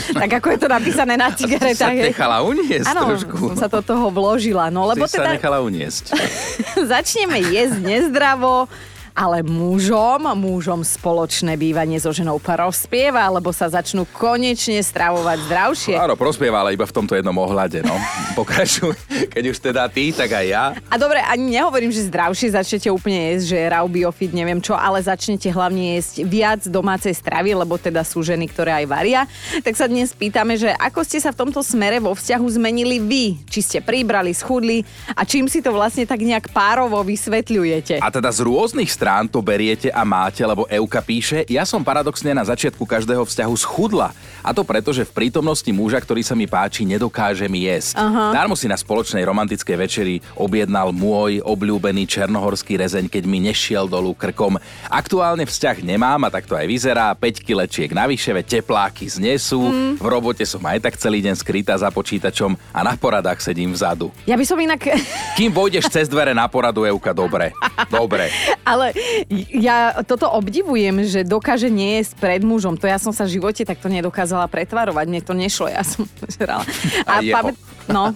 tak 0.22 0.30
ako 0.40 0.46
je 0.52 0.58
to 0.58 0.68
napísané 0.68 1.14
na 1.14 1.28
Ty 1.28 1.34
sa 1.34 1.40
cigaretách. 1.40 1.94
nechala 2.12 2.42
uniesť 2.42 2.86
Áno, 2.92 3.02
trošku. 3.12 3.36
som 3.52 3.56
sa 3.56 3.68
do 3.68 3.80
toho 3.80 4.08
vložila. 4.08 4.68
No 4.68 4.84
lebo 4.84 5.04
Ty 5.06 5.10
sa 5.10 5.18
teda 5.22 5.30
nechala 5.36 5.58
uniesť. 5.60 6.12
začneme 6.92 7.38
jesť 7.48 7.78
nezdravo, 7.80 8.66
ale 9.12 9.44
mužom, 9.44 10.24
mužom 10.36 10.80
spoločné 10.80 11.56
bývanie 11.60 12.00
so 12.00 12.12
ženou 12.12 12.40
prospieva, 12.40 13.28
lebo 13.28 13.52
sa 13.52 13.68
začnú 13.68 14.08
konečne 14.16 14.80
stravovať 14.80 15.38
zdravšie. 15.48 15.94
Áno, 16.00 16.16
prospieva, 16.16 16.64
ale 16.64 16.76
iba 16.76 16.88
v 16.88 16.96
tomto 16.96 17.12
jednom 17.12 17.36
ohľade, 17.36 17.84
no. 17.84 17.92
Pokračuj, 18.38 18.96
keď 19.28 19.44
už 19.52 19.58
teda 19.60 19.84
ty, 19.92 20.10
tak 20.12 20.32
aj 20.32 20.46
ja. 20.48 20.64
A 20.88 20.94
dobre, 20.96 21.20
ani 21.20 21.60
nehovorím, 21.60 21.92
že 21.92 22.08
zdravšie 22.08 22.56
začnete 22.56 22.88
úplne 22.88 23.36
jesť, 23.36 23.44
že 23.52 23.58
raw 23.68 23.84
biofit, 23.84 24.32
neviem 24.32 24.60
čo, 24.60 24.72
ale 24.72 25.04
začnete 25.04 25.52
hlavne 25.52 26.00
jesť 26.00 26.24
viac 26.24 26.60
domácej 26.64 27.12
stravy, 27.12 27.52
lebo 27.52 27.76
teda 27.76 28.00
sú 28.02 28.24
ženy, 28.24 28.48
ktoré 28.48 28.72
aj 28.82 28.86
varia. 28.88 29.20
Tak 29.60 29.76
sa 29.76 29.86
dnes 29.86 30.16
pýtame, 30.16 30.56
že 30.56 30.72
ako 30.80 31.04
ste 31.04 31.20
sa 31.20 31.30
v 31.30 31.40
tomto 31.44 31.60
smere 31.60 32.00
vo 32.00 32.16
vzťahu 32.16 32.46
zmenili 32.56 32.96
vy? 32.98 33.24
Či 33.48 33.60
ste 33.60 33.78
pribrali, 33.84 34.32
schudli 34.32 34.80
a 35.12 35.22
čím 35.28 35.46
si 35.46 35.60
to 35.60 35.70
vlastne 35.70 36.08
tak 36.08 36.24
nejak 36.24 36.50
párovo 36.50 37.00
vysvetľujete? 37.04 38.00
A 38.00 38.08
teda 38.08 38.32
z 38.32 38.40
rôznych 38.44 38.88
strán 39.02 39.26
to 39.26 39.42
beriete 39.42 39.90
a 39.90 40.06
máte, 40.06 40.46
lebo 40.46 40.62
Euka 40.70 41.02
píše, 41.02 41.42
ja 41.50 41.66
som 41.66 41.82
paradoxne 41.82 42.30
na 42.30 42.46
začiatku 42.46 42.86
každého 42.86 43.26
vzťahu 43.26 43.54
schudla. 43.58 44.14
A 44.46 44.54
to 44.54 44.62
preto, 44.62 44.94
že 44.94 45.02
v 45.02 45.26
prítomnosti 45.26 45.66
muža, 45.74 45.98
ktorý 45.98 46.22
sa 46.22 46.38
mi 46.38 46.46
páči, 46.46 46.86
nedokážem 46.86 47.50
jesť. 47.50 47.98
Aha. 47.98 48.30
Darmo 48.30 48.54
si 48.54 48.70
na 48.70 48.78
spoločnej 48.78 49.26
romantickej 49.26 49.74
večeri 49.74 50.14
objednal 50.38 50.94
môj 50.94 51.42
obľúbený 51.42 52.06
černohorský 52.06 52.78
rezeň, 52.78 53.10
keď 53.10 53.26
mi 53.26 53.42
nešiel 53.42 53.90
dolu 53.90 54.14
krkom. 54.14 54.62
Aktuálne 54.86 55.50
vzťah 55.50 55.82
nemám 55.82 56.22
a 56.22 56.30
tak 56.30 56.46
to 56.46 56.54
aj 56.54 56.70
vyzerá. 56.70 57.10
5 57.18 57.42
kilečiek 57.42 57.90
navyše, 57.90 58.30
veď 58.30 58.62
tepláky 58.62 59.10
znesú. 59.10 59.66
Mm. 59.66 59.98
V 59.98 60.06
robote 60.06 60.46
som 60.46 60.62
aj 60.62 60.78
tak 60.78 60.94
celý 60.94 61.18
deň 61.26 61.34
skrytá 61.34 61.74
za 61.74 61.90
počítačom 61.90 62.54
a 62.70 62.86
na 62.86 62.94
poradách 62.94 63.42
sedím 63.42 63.74
vzadu. 63.74 64.14
Ja 64.30 64.38
by 64.38 64.46
som 64.46 64.62
inak... 64.62 64.94
Kým 65.34 65.50
vojdeš 65.50 65.90
cez 65.90 66.06
dvere 66.06 66.30
na 66.30 66.46
poradu, 66.46 66.86
Euka, 66.86 67.10
dobre. 67.10 67.50
Dobre. 67.92 68.28
Ale 68.64 68.91
ja 69.68 70.02
toto 70.04 70.28
obdivujem, 70.30 71.04
že 71.06 71.26
dokáže 71.26 71.68
niejesť 71.72 72.12
pred 72.18 72.42
mužom. 72.44 72.76
To 72.78 72.86
ja 72.86 72.96
som 72.96 73.10
sa 73.10 73.24
v 73.26 73.40
živote 73.40 73.62
takto 73.64 73.88
nedokázala 73.88 74.46
pretvarovať. 74.48 75.04
Mne 75.08 75.20
to 75.24 75.32
nešlo, 75.36 75.70
ja 75.70 75.82
som 75.82 76.04
žrala. 76.34 76.64
A 77.08 77.20
jeho. 77.20 77.52
No. 77.90 78.14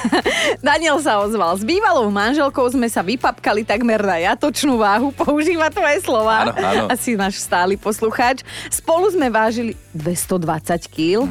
Daniel 0.66 0.96
sa 1.04 1.20
ozval. 1.20 1.60
S 1.60 1.64
bývalou 1.66 2.08
manželkou 2.08 2.64
sme 2.72 2.88
sa 2.88 3.04
vypapkali 3.04 3.66
takmer 3.66 4.00
na 4.00 4.16
jatočnú 4.32 4.80
váhu. 4.80 5.12
Používa 5.12 5.68
tvoje 5.68 6.00
slova. 6.00 6.48
Áno, 6.48 6.52
áno. 6.56 6.84
Asi 6.88 7.12
náš 7.12 7.44
stály 7.44 7.76
poslucháč. 7.76 8.40
Spolu 8.72 9.12
sme 9.12 9.28
vážili 9.28 9.76
220 9.92 10.88
kg. 10.88 11.28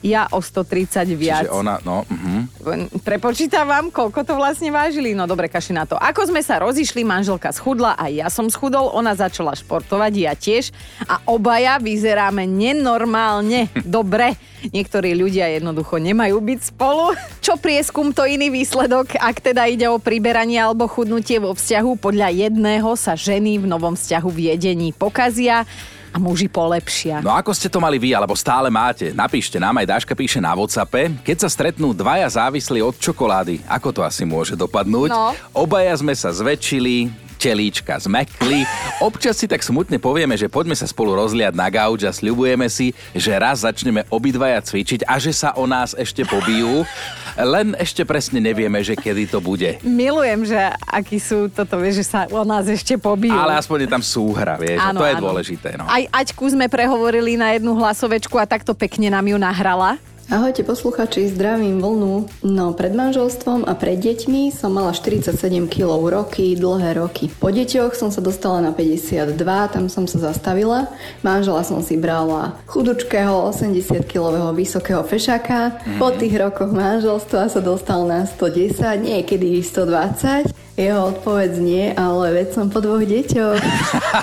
Ja 0.00 0.24
o 0.32 0.40
130 0.40 1.12
viac. 1.12 1.44
Čiže 1.44 1.52
ona, 1.52 1.76
no, 1.84 2.08
uh-huh. 2.08 2.48
Prepočítam 3.04 3.68
vám, 3.68 3.92
koľko 3.92 4.24
to 4.24 4.32
vlastne 4.32 4.72
vážili. 4.72 5.12
No 5.12 5.28
dobre, 5.28 5.52
kaši 5.52 5.76
na 5.76 5.84
to. 5.84 6.00
Ako 6.00 6.24
sme 6.24 6.40
sa 6.40 6.56
rozišli, 6.56 7.04
manželka 7.04 7.52
schudla 7.52 7.92
a 8.00 8.08
ja 8.08 8.32
som 8.32 8.48
schudol, 8.48 8.88
ona 8.96 9.12
začala 9.12 9.52
športovať, 9.52 10.12
ja 10.16 10.32
tiež. 10.32 10.72
A 11.04 11.20
obaja 11.28 11.76
vyzeráme 11.76 12.48
nenormálne 12.48 13.68
dobre. 13.84 14.40
Niektorí 14.72 15.16
ľudia 15.16 15.52
jednoducho 15.52 16.00
nemajú 16.00 16.36
byť 16.40 16.60
spolu. 16.72 17.16
Čo 17.44 17.60
prieskum, 17.60 18.12
to 18.16 18.24
iný 18.24 18.48
výsledok. 18.52 19.20
Ak 19.20 19.40
teda 19.40 19.68
ide 19.68 19.88
o 19.88 20.00
priberanie 20.00 20.60
alebo 20.60 20.88
chudnutie 20.88 21.40
vo 21.40 21.52
vzťahu, 21.52 22.00
podľa 22.00 22.28
jedného 22.48 22.92
sa 22.96 23.16
ženy 23.16 23.60
v 23.60 23.68
novom 23.68 23.96
vzťahu 23.96 24.28
v 24.32 24.40
jedení 24.52 24.92
pokazia 24.96 25.68
a 26.10 26.16
muži 26.18 26.50
polepšia. 26.50 27.22
No 27.22 27.30
ako 27.30 27.54
ste 27.54 27.70
to 27.70 27.78
mali 27.78 27.96
vy, 27.96 28.14
alebo 28.14 28.34
stále 28.34 28.66
máte? 28.68 29.14
Napíšte 29.14 29.62
nám, 29.62 29.78
aj 29.78 29.86
Dáška 29.86 30.14
píše 30.18 30.42
na 30.42 30.54
Whatsappe. 30.54 31.14
Keď 31.22 31.46
sa 31.46 31.48
stretnú 31.48 31.94
dvaja 31.94 32.26
závislí 32.26 32.82
od 32.82 32.98
čokolády, 32.98 33.62
ako 33.70 33.88
to 33.94 34.00
asi 34.02 34.26
môže 34.26 34.58
dopadnúť? 34.58 35.10
No. 35.14 35.32
Obaja 35.54 35.94
sme 35.94 36.14
sa 36.18 36.34
zväčšili, 36.34 37.29
telíčka 37.40 37.96
zmekli. 37.96 38.68
Občas 39.00 39.40
si 39.40 39.48
tak 39.48 39.64
smutne 39.64 39.96
povieme, 39.96 40.36
že 40.36 40.52
poďme 40.52 40.76
sa 40.76 40.84
spolu 40.84 41.16
rozliať 41.16 41.56
na 41.56 41.72
gauč 41.72 42.04
a 42.04 42.12
sľubujeme 42.12 42.68
si, 42.68 42.92
že 43.16 43.32
raz 43.40 43.64
začneme 43.64 44.04
obidvaja 44.12 44.60
cvičiť 44.60 45.08
a 45.08 45.16
že 45.16 45.32
sa 45.32 45.56
o 45.56 45.64
nás 45.64 45.96
ešte 45.96 46.28
pobijú. 46.28 46.84
Len 47.40 47.72
ešte 47.80 48.04
presne 48.04 48.44
nevieme, 48.44 48.84
že 48.84 48.92
kedy 48.92 49.32
to 49.32 49.40
bude. 49.40 49.80
Milujem, 49.80 50.44
že 50.44 50.60
akí 50.84 51.16
sú 51.16 51.48
toto, 51.48 51.80
vieš, 51.80 52.04
že 52.04 52.06
sa 52.12 52.20
o 52.28 52.44
nás 52.44 52.68
ešte 52.68 53.00
pobijú. 53.00 53.32
Ale 53.32 53.56
aspoň 53.56 53.88
je 53.88 53.88
tam 53.88 54.02
súhra, 54.04 54.60
vieš, 54.60 54.76
a 54.84 54.92
to 54.92 55.08
je 55.08 55.14
dôležité. 55.16 55.68
No. 55.80 55.88
Aj 55.88 56.04
Aťku 56.12 56.44
sme 56.52 56.68
prehovorili 56.68 57.40
na 57.40 57.56
jednu 57.56 57.72
hlasovečku 57.80 58.36
a 58.36 58.44
takto 58.44 58.76
pekne 58.76 59.08
nám 59.08 59.24
ju 59.24 59.40
nahrala. 59.40 59.96
Ahojte 60.30 60.62
posluchači, 60.62 61.26
zdravím 61.28 61.82
vlnu. 61.82 62.46
No, 62.46 62.70
pred 62.70 62.94
manželstvom 62.94 63.66
a 63.66 63.74
pred 63.74 63.98
deťmi 63.98 64.54
som 64.54 64.70
mala 64.70 64.94
47 64.94 65.34
kg 65.66 65.98
roky, 66.06 66.54
dlhé 66.54 67.02
roky. 67.02 67.26
Po 67.42 67.50
deťoch 67.50 67.98
som 67.98 68.14
sa 68.14 68.22
dostala 68.22 68.62
na 68.62 68.70
52, 68.70 69.34
tam 69.74 69.90
som 69.90 70.06
sa 70.06 70.30
zastavila. 70.30 70.86
Manžela 71.26 71.66
som 71.66 71.82
si 71.82 71.98
brala 71.98 72.54
chudučkého, 72.70 73.50
80-kilového 73.50 74.54
vysokého 74.54 75.02
fešaka. 75.02 75.82
Po 75.98 76.14
tých 76.14 76.38
rokoch 76.38 76.70
manželstva 76.70 77.50
sa 77.50 77.58
dostal 77.58 78.06
na 78.06 78.22
110, 78.22 79.02
niekedy 79.02 79.58
120. 79.58 80.69
Jeho 80.78 81.12
odpoveď 81.12 81.52
nie, 81.60 81.86
ale 81.92 82.32
veď 82.40 82.48
som 82.54 82.66
po 82.70 82.78
dvoch 82.80 83.02
deťoch. 83.02 83.58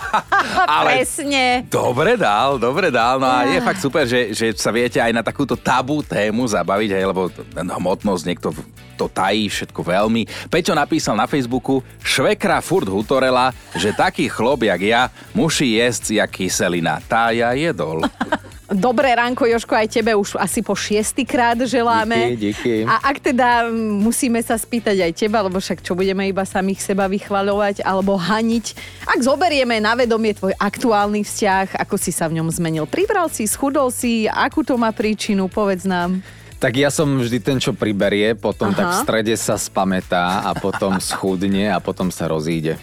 Ale- 0.80 1.04
Presne. 1.04 1.68
Dobre 1.68 2.16
dal, 2.16 2.58
dobre 2.58 2.90
dal. 2.90 3.20
No 3.20 3.28
a 3.28 3.46
je 3.46 3.60
fakt 3.62 3.84
super, 3.84 4.08
že, 4.08 4.32
že 4.34 4.56
sa 4.56 4.72
viete 4.72 4.98
aj 4.98 5.12
na 5.14 5.22
takúto 5.22 5.60
tabú 5.60 6.02
tému 6.02 6.48
zabaviť, 6.48 6.90
hej, 6.98 7.06
lebo 7.06 7.30
hmotnosť 7.54 8.24
niekto 8.26 8.50
to 8.98 9.06
tají 9.06 9.46
všetko 9.46 9.78
veľmi. 9.86 10.26
Peťo 10.50 10.74
napísal 10.74 11.14
na 11.14 11.30
Facebooku, 11.30 11.86
švekra 12.02 12.58
furt 12.66 12.90
hutorela, 12.90 13.54
že 13.78 13.94
taký 13.94 14.26
chlop 14.26 14.66
jak 14.66 14.82
ja 14.82 15.02
musí 15.38 15.78
jesť 15.78 16.26
jak 16.26 16.32
kyselina. 16.34 16.98
Tá 17.06 17.30
ja 17.30 17.54
jedol. 17.54 18.02
Dobré 18.68 19.16
ránko, 19.16 19.48
Joško, 19.48 19.80
aj 19.80 19.88
tebe 19.88 20.12
už 20.12 20.36
asi 20.36 20.60
po 20.60 20.76
šiestýkrát 20.76 21.56
želáme. 21.64 22.36
Díky, 22.36 22.52
díky. 22.52 22.74
A 22.84 23.00
ak 23.00 23.24
teda 23.24 23.72
musíme 23.72 24.44
sa 24.44 24.60
spýtať 24.60 25.08
aj 25.08 25.12
teba, 25.16 25.40
lebo 25.40 25.56
však 25.56 25.80
čo 25.80 25.96
budeme 25.96 26.28
iba 26.28 26.44
samých 26.44 26.84
seba 26.84 27.08
vychvaľovať 27.08 27.80
alebo 27.88 28.20
haniť. 28.20 28.76
Ak 29.08 29.24
zoberieme 29.24 29.80
na 29.80 29.96
vedomie 29.96 30.36
tvoj 30.36 30.52
aktuálny 30.60 31.24
vzťah, 31.24 31.80
ako 31.80 31.96
si 31.96 32.12
sa 32.12 32.28
v 32.28 32.44
ňom 32.44 32.52
zmenil? 32.52 32.84
Pribral 32.92 33.32
si, 33.32 33.48
schudol 33.48 33.88
si, 33.88 34.28
akú 34.28 34.68
to 34.68 34.76
má 34.76 34.92
príčinu, 34.92 35.48
povedz 35.48 35.88
nám. 35.88 36.20
Tak 36.60 36.76
ja 36.76 36.92
som 36.92 37.24
vždy 37.24 37.40
ten, 37.40 37.58
čo 37.64 37.72
priberie, 37.72 38.36
potom 38.36 38.76
Aha. 38.76 38.78
tak 38.78 38.88
v 38.92 38.96
strede 39.00 39.36
sa 39.40 39.56
spametá 39.56 40.44
a 40.44 40.52
potom 40.58 41.00
schudne 41.00 41.72
a 41.72 41.80
potom 41.80 42.12
sa 42.12 42.28
rozíde. 42.28 42.76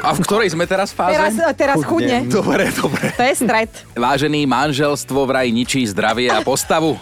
A 0.00 0.14
v 0.16 0.20
ktorej 0.24 0.54
sme 0.54 0.64
teraz 0.64 0.94
fáze? 0.94 1.18
Teraz, 1.18 1.34
teraz 1.58 1.78
chudne. 1.84 2.24
Dobre, 2.24 2.72
dobre. 2.72 3.12
To 3.12 3.24
je 3.26 3.34
stret. 3.36 3.70
Vážený, 3.92 4.48
manželstvo 4.48 5.28
vraj 5.28 5.52
ničí 5.52 5.84
zdravie 5.84 6.32
a 6.32 6.40
postavu. 6.40 6.96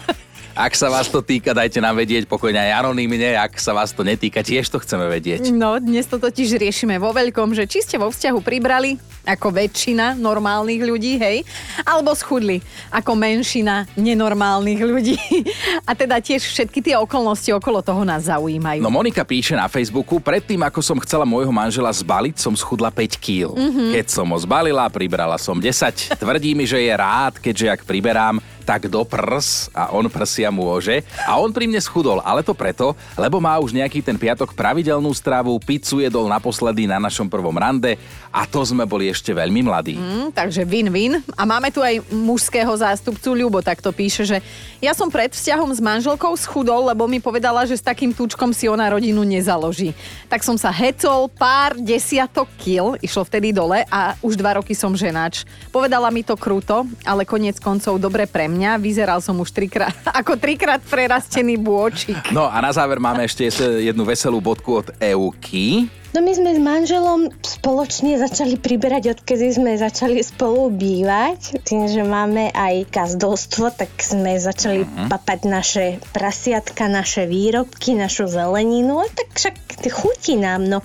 Ak 0.57 0.73
sa 0.73 0.89
vás 0.89 1.05
to 1.05 1.21
týka, 1.21 1.53
dajte 1.53 1.77
nám 1.77 2.01
vedieť 2.01 2.25
pokojne 2.25 2.57
aj 2.57 2.81
anonymne. 2.81 3.37
Ak 3.37 3.61
sa 3.61 3.77
vás 3.77 3.93
to 3.93 4.01
netýka, 4.01 4.41
tiež 4.41 4.65
to 4.73 4.81
chceme 4.81 5.05
vedieť. 5.05 5.53
No, 5.53 5.77
dnes 5.77 6.09
to 6.09 6.17
totiž 6.17 6.57
riešime 6.57 6.97
vo 6.97 7.13
veľkom, 7.13 7.53
že 7.53 7.69
či 7.69 7.85
ste 7.85 8.01
vo 8.01 8.09
vzťahu 8.09 8.41
pribrali, 8.41 8.97
ako 9.27 9.51
väčšina 9.51 10.15
normálnych 10.15 10.79
ľudí, 10.87 11.19
hej, 11.19 11.43
alebo 11.83 12.15
schudli, 12.15 12.63
ako 12.87 13.11
menšina 13.19 13.83
nenormálnych 13.99 14.79
ľudí. 14.79 15.19
A 15.89 15.91
teda 15.91 16.23
tiež 16.23 16.47
všetky 16.47 16.79
tie 16.79 16.95
okolnosti 16.95 17.51
okolo 17.51 17.83
toho 17.83 18.07
nás 18.07 18.31
zaujímajú. 18.31 18.79
No 18.79 18.87
Monika 18.87 19.27
píše 19.27 19.59
na 19.59 19.67
Facebooku, 19.67 20.23
predtým 20.23 20.63
ako 20.63 20.79
som 20.79 20.97
chcela 21.03 21.27
môjho 21.27 21.51
manžela 21.51 21.91
zbaliť, 21.91 22.39
som 22.39 22.55
schudla 22.55 22.87
5 22.87 23.19
kg. 23.19 23.51
Mm-hmm. 23.51 23.89
Keď 23.99 24.05
som 24.07 24.27
ho 24.31 24.37
zbalila, 24.39 24.87
pribrala 24.87 25.35
som 25.35 25.59
10. 25.59 25.67
Tvrdí 26.23 26.55
mi, 26.55 26.63
že 26.63 26.79
je 26.79 26.93
rád, 26.95 27.43
keďže 27.43 27.67
ak 27.67 27.81
priberám, 27.83 28.39
tak 28.67 28.91
do 28.91 28.99
prs 29.07 29.71
a 29.71 29.95
on 29.95 30.11
prsia 30.11 30.51
môže. 30.51 30.99
A 31.23 31.39
on 31.39 31.55
pri 31.55 31.71
mne 31.71 31.79
schudol, 31.79 32.19
ale 32.19 32.43
to 32.43 32.51
preto, 32.51 32.91
lebo 33.15 33.39
má 33.39 33.55
už 33.63 33.71
nejaký 33.71 34.03
ten 34.03 34.19
piatok 34.19 34.51
pravidelnú 34.51 35.07
stravu, 35.15 35.55
pizzu 35.63 36.03
jedol 36.03 36.27
naposledy 36.27 36.83
na 36.83 36.99
našom 36.99 37.31
prvom 37.31 37.55
rande 37.55 37.95
a 38.27 38.43
to 38.43 38.59
sme 38.67 38.83
boli 38.83 39.07
ešte 39.07 39.16
veľmi 39.21 39.61
mladí. 39.65 39.95
Hm, 39.95 40.35
takže 40.35 40.67
win-win. 40.67 41.23
A 41.33 41.43
máme 41.47 41.71
tu 41.71 41.79
aj 41.79 42.01
mužského 42.11 42.69
zástupcu 42.75 43.33
Ľubo, 43.33 43.59
tak 43.63 43.79
to 43.79 43.89
píše, 43.95 44.27
že 44.27 44.37
ja 44.77 44.93
som 44.93 45.09
pred 45.09 45.33
vzťahom 45.33 45.73
s 45.73 45.81
manželkou 45.81 46.33
schudol, 46.37 46.85
lebo 46.91 47.09
mi 47.09 47.17
povedala, 47.17 47.65
že 47.65 47.77
s 47.77 47.81
takým 47.81 48.13
tučkom 48.13 48.53
si 48.53 48.69
ona 48.69 48.85
rodinu 48.93 49.25
nezaloží. 49.25 49.97
Tak 50.29 50.45
som 50.45 50.53
sa 50.53 50.69
hecol 50.69 51.25
pár 51.33 51.73
desiatok 51.81 52.45
kil, 52.61 52.93
išlo 53.01 53.25
vtedy 53.25 53.49
dole 53.49 53.87
a 53.89 54.13
už 54.21 54.37
dva 54.37 54.61
roky 54.61 54.77
som 54.77 54.93
ženač. 54.93 55.47
Povedala 55.73 56.13
mi 56.13 56.21
to 56.21 56.37
kruto, 56.37 56.85
ale 57.01 57.25
konec 57.25 57.57
koncov 57.57 57.97
dobre 57.97 58.29
pre 58.29 58.45
mňa. 58.45 58.77
Vyzeral 58.77 59.17
som 59.23 59.37
už 59.41 59.49
trikrát, 59.49 59.97
ako 60.19 60.37
trikrát 60.37 60.81
prerastený 60.85 61.57
bôčik. 61.57 62.17
No 62.29 62.45
a 62.45 62.57
na 62.61 62.69
záver 62.69 63.01
máme 63.01 63.25
ešte 63.25 63.49
jednu 63.81 64.05
veselú 64.05 64.37
bodku 64.37 64.85
od 64.85 64.87
Euky. 65.01 65.89
No 66.17 66.25
my 66.25 66.33
sme 66.33 66.49
s 66.49 66.57
manželom 66.57 67.29
spoločne 67.45 68.17
začali 68.17 68.57
priberať, 68.57 69.13
odkedy 69.13 69.53
sme 69.53 69.77
začali 69.77 70.25
spolu 70.25 70.73
bývať. 70.73 71.61
Tým, 71.61 71.85
že 71.85 72.01
máme 72.01 72.49
aj 72.57 72.89
gazdolstvo, 72.89 73.69
tak 73.69 73.93
sme 74.01 74.41
začali 74.41 74.81
uh-huh. 74.81 75.13
papať 75.13 75.39
naše 75.45 75.85
prasiatka, 76.17 76.89
naše 76.89 77.29
výrobky, 77.29 77.93
našu 77.93 78.25
zeleninu. 78.25 78.97
A 78.97 79.05
tak 79.13 79.29
však 79.29 79.55
chutí 79.85 80.41
nám, 80.41 80.65
no. 80.65 80.81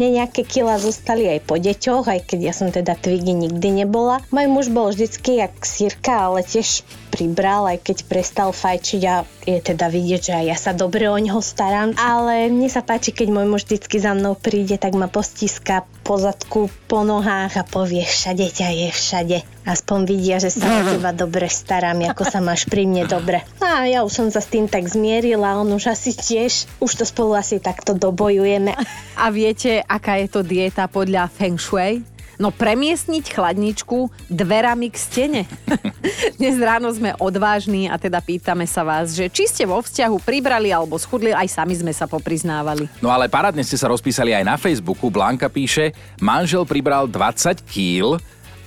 Ne 0.00 0.08
nejaké 0.08 0.48
kila 0.48 0.80
zostali 0.80 1.28
aj 1.28 1.44
po 1.44 1.60
deťoch, 1.60 2.08
aj 2.08 2.20
keď 2.24 2.40
ja 2.40 2.54
som 2.56 2.72
teda 2.72 2.96
Twiggy 2.96 3.36
nikdy 3.36 3.84
nebola. 3.84 4.24
Môj 4.32 4.48
muž 4.48 4.66
bol 4.72 4.88
vždycky 4.88 5.44
jak 5.44 5.60
sírka, 5.60 6.32
ale 6.32 6.40
tiež 6.40 6.88
pribral, 7.10 7.66
aj 7.66 7.84
keď 7.84 7.96
prestal 8.06 8.54
fajčiť 8.54 9.02
a 9.10 9.26
je 9.44 9.58
teda 9.58 9.90
vidieť, 9.90 10.20
že 10.30 10.32
aj 10.32 10.44
ja 10.46 10.56
sa 10.56 10.72
dobre 10.72 11.10
o 11.10 11.18
neho 11.18 11.42
starám. 11.42 11.92
Ale 11.98 12.48
mne 12.48 12.70
sa 12.70 12.86
páči, 12.86 13.10
keď 13.10 13.28
môj 13.34 13.46
muž 13.50 13.62
vždycky 13.66 13.98
za 13.98 14.14
mnou 14.14 14.38
príde, 14.38 14.69
tak 14.76 14.94
ma 14.94 15.08
postíska 15.08 15.88
po 16.04 16.20
zadku, 16.20 16.68
po 16.86 17.02
nohách 17.02 17.56
a 17.56 17.64
povie, 17.64 18.04
všade 18.04 18.46
ťa 18.52 18.68
je, 18.70 18.88
všade. 18.92 19.38
Aspoň 19.64 19.98
vidia, 20.04 20.36
že 20.36 20.52
sa 20.52 20.68
o 20.68 20.80
teba 20.92 21.10
dobre 21.16 21.48
starám, 21.48 22.04
ako 22.10 22.22
sa 22.28 22.44
máš 22.44 22.68
pri 22.68 22.84
mne 22.84 23.08
dobre. 23.08 23.40
A 23.64 23.88
ja 23.88 24.04
už 24.04 24.12
som 24.12 24.28
sa 24.28 24.44
s 24.44 24.52
tým 24.52 24.68
tak 24.68 24.84
zmierila, 24.86 25.58
on 25.58 25.70
už 25.72 25.94
asi 25.94 26.12
tiež, 26.12 26.68
už 26.82 26.90
to 27.00 27.04
spolu 27.08 27.38
asi 27.38 27.62
takto 27.62 27.96
dobojujeme. 27.96 28.76
A 29.16 29.24
viete, 29.32 29.80
aká 29.86 30.20
je 30.20 30.28
to 30.28 30.44
dieta 30.44 30.86
podľa 30.90 31.32
Feng 31.32 31.56
Shui? 31.56 32.09
No 32.40 32.48
premiestniť 32.48 33.36
chladničku 33.36 34.08
dverami 34.32 34.88
k 34.88 34.96
stene. 34.96 35.42
Dnes 36.40 36.56
ráno 36.56 36.88
sme 36.88 37.12
odvážni 37.20 37.84
a 37.84 38.00
teda 38.00 38.16
pýtame 38.24 38.64
sa 38.64 38.80
vás, 38.80 39.12
že 39.12 39.28
či 39.28 39.44
ste 39.44 39.68
vo 39.68 39.76
vzťahu 39.84 40.16
pribrali 40.24 40.72
alebo 40.72 40.96
schudli, 40.96 41.36
aj 41.36 41.52
sami 41.52 41.76
sme 41.76 41.92
sa 41.92 42.08
popriznávali. 42.08 42.88
No 43.04 43.12
ale 43.12 43.28
parádne 43.28 43.60
ste 43.60 43.76
sa 43.76 43.92
rozpísali 43.92 44.32
aj 44.32 44.44
na 44.48 44.56
Facebooku. 44.56 45.12
Blanka 45.12 45.52
píše, 45.52 45.92
manžel 46.16 46.64
pribral 46.64 47.04
20 47.04 47.60
kg 47.68 48.16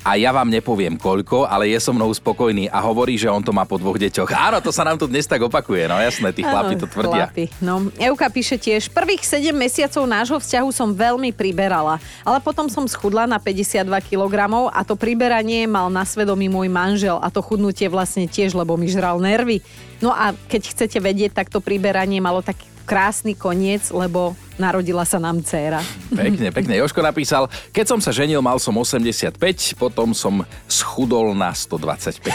a 0.03 0.19
ja 0.19 0.36
vám 0.36 0.51
nepoviem 0.51 1.00
koľko, 1.00 1.48
ale 1.48 1.72
je 1.72 1.79
so 1.79 1.95
mnou 1.95 2.12
spokojný 2.12 2.67
a 2.67 2.83
hovorí, 2.83 3.15
že 3.15 3.31
on 3.31 3.39
to 3.39 3.55
má 3.55 3.63
po 3.63 3.79
dvoch 3.79 3.95
deťoch. 3.95 4.36
Áno, 4.51 4.60
to 4.60 4.75
sa 4.75 4.83
nám 4.83 5.00
tu 5.00 5.07
dnes 5.07 5.24
tak 5.24 5.39
opakuje, 5.39 5.88
no 5.88 5.95
jasné, 5.95 6.36
tí 6.36 6.43
chlapi 6.43 6.75
to 6.75 6.91
tvrdia. 6.91 7.31
Chlapi, 7.31 7.48
no. 7.63 7.88
Euka 7.95 8.27
píše 8.27 8.60
tiež, 8.60 8.91
prvých 8.91 9.24
7 9.24 9.55
mesiacov 9.55 10.03
nášho 10.03 10.38
vzťahu 10.43 10.69
som 10.75 10.91
veľmi 10.91 11.31
priberala, 11.31 12.04
ale 12.27 12.43
potom 12.43 12.67
som 12.67 12.84
schudla 12.84 13.23
na 13.23 13.39
52 13.39 13.88
kg 14.12 14.67
a 14.75 14.84
to 14.84 14.99
priberanie 14.99 15.63
mal 15.71 15.88
na 15.88 16.04
svedomí 16.04 16.51
môj 16.51 16.67
manžel 16.67 17.23
a 17.23 17.32
to 17.32 17.39
chudnutie 17.39 17.88
vlastne 17.88 18.27
tiež, 18.27 18.51
lebo 18.60 18.75
mi 18.75 18.91
žral 18.91 19.23
nervy. 19.23 19.63
No 20.04 20.12
a 20.12 20.36
keď 20.51 20.75
chcete 20.75 20.99
vedieť, 20.99 21.32
tak 21.32 21.47
to 21.47 21.63
priberanie 21.63 22.19
malo 22.19 22.43
taký 22.43 22.72
krásny 22.84 23.34
koniec, 23.34 23.89
lebo 23.89 24.36
narodila 24.56 25.04
sa 25.04 25.17
nám 25.17 25.39
dcéra. 25.39 25.82
Pekne, 26.12 26.52
pekne. 26.52 26.78
Joško 26.78 27.00
napísal, 27.00 27.48
keď 27.72 27.86
som 27.89 28.00
sa 28.00 28.12
ženil, 28.12 28.39
mal 28.39 28.60
som 28.60 28.76
85, 28.76 29.34
potom 29.76 30.13
som 30.13 30.43
schudol 30.67 31.34
na 31.34 31.50
125. 31.50 32.22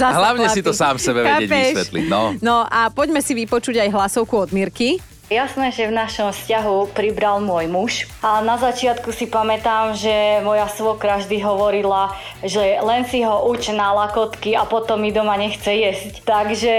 Zasa 0.00 0.16
Hlavne 0.16 0.48
si 0.48 0.60
chlapi. 0.60 0.66
to 0.66 0.72
sám 0.72 0.96
sebe 0.96 1.20
vedieť 1.20 1.48
Chápeš? 1.48 1.64
vysvetliť, 1.74 2.04
no. 2.08 2.22
No 2.40 2.64
a 2.64 2.88
poďme 2.88 3.20
si 3.20 3.34
vypočuť 3.34 3.78
aj 3.78 3.88
hlasovku 3.92 4.34
od 4.38 4.50
Mirky. 4.50 4.98
Jasné, 5.30 5.70
že 5.70 5.86
v 5.86 5.94
našom 5.94 6.34
vzťahu 6.34 6.90
pribral 6.90 7.38
môj 7.38 7.70
muž. 7.70 7.92
A 8.18 8.42
na 8.42 8.58
začiatku 8.58 9.14
si 9.14 9.30
pamätám, 9.30 9.94
že 9.94 10.42
moja 10.42 10.66
svokra 10.66 11.22
vždy 11.22 11.38
hovorila, 11.38 12.18
že 12.42 12.58
len 12.82 13.06
si 13.06 13.22
ho 13.22 13.46
uč 13.46 13.70
na 13.70 13.94
lakotky 13.94 14.58
a 14.58 14.66
potom 14.66 14.98
mi 14.98 15.14
doma 15.14 15.38
nechce 15.38 15.70
jesť. 15.70 16.26
Takže 16.26 16.74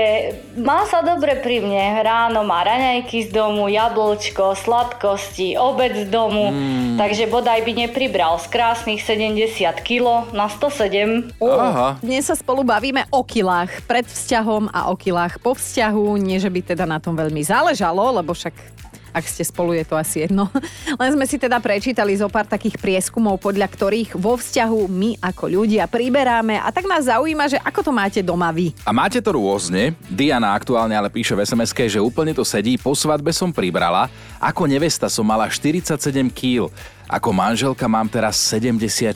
má 0.59 0.83
sa 0.91 0.99
dobre 0.99 1.39
pri 1.39 1.63
mne. 1.63 2.03
Ráno 2.03 2.43
má 2.43 2.59
raňajky 2.67 3.31
z 3.31 3.31
domu, 3.31 3.71
jablčko, 3.71 4.51
sladkosti, 4.59 5.55
obed 5.55 6.03
z 6.03 6.11
domu. 6.11 6.51
Mm. 6.51 6.99
Takže 6.99 7.31
bodaj 7.31 7.63
by 7.63 7.87
nepribral 7.87 8.35
z 8.35 8.51
krásnych 8.51 8.99
70 8.99 9.47
kg 9.79 10.27
na 10.35 10.51
107. 10.51 11.39
Aha. 11.39 12.03
Dnes 12.03 12.27
sa 12.27 12.35
spolu 12.35 12.67
bavíme 12.67 13.07
o 13.15 13.23
kilách 13.23 13.87
pred 13.87 14.03
vzťahom 14.03 14.75
a 14.75 14.91
o 14.91 14.99
kilách 14.99 15.39
po 15.39 15.55
vzťahu. 15.55 16.19
Nie, 16.19 16.43
že 16.43 16.51
by 16.51 16.75
teda 16.75 16.83
na 16.83 16.99
tom 16.99 17.15
veľmi 17.15 17.39
záležalo, 17.47 18.19
lebo 18.19 18.40
však 18.41 18.81
ak 19.11 19.27
ste 19.27 19.43
spolu, 19.43 19.75
je 19.75 19.83
to 19.83 19.99
asi 19.99 20.23
jedno. 20.23 20.47
Len 21.01 21.11
sme 21.11 21.27
si 21.27 21.35
teda 21.35 21.59
prečítali 21.59 22.15
zo 22.15 22.31
pár 22.31 22.47
takých 22.47 22.79
prieskumov, 22.79 23.43
podľa 23.43 23.67
ktorých 23.67 24.15
vo 24.15 24.39
vzťahu 24.39 24.87
my 24.87 25.19
ako 25.19 25.43
ľudia 25.51 25.85
priberáme 25.91 26.55
a 26.55 26.71
tak 26.71 26.87
nás 26.87 27.11
zaujíma, 27.11 27.51
že 27.51 27.59
ako 27.59 27.79
to 27.83 27.91
máte 27.91 28.19
doma 28.23 28.49
vy. 28.55 28.71
A 28.87 28.95
máte 28.95 29.19
to 29.19 29.35
rôzne. 29.35 29.93
Diana 30.07 30.55
aktuálne 30.55 30.95
ale 30.95 31.11
píše 31.11 31.35
v 31.35 31.43
sms 31.43 31.71
že 31.91 31.99
úplne 31.99 32.31
to 32.31 32.47
sedí. 32.47 32.79
Po 32.79 32.95
svadbe 32.95 33.35
som 33.35 33.51
pribrala. 33.51 34.07
Ako 34.39 34.63
nevesta 34.63 35.11
som 35.11 35.27
mala 35.27 35.51
47 35.51 35.99
kg. 36.31 36.71
Ako 37.11 37.35
manželka 37.35 37.91
mám 37.91 38.07
teraz 38.07 38.39
76. 38.47 39.11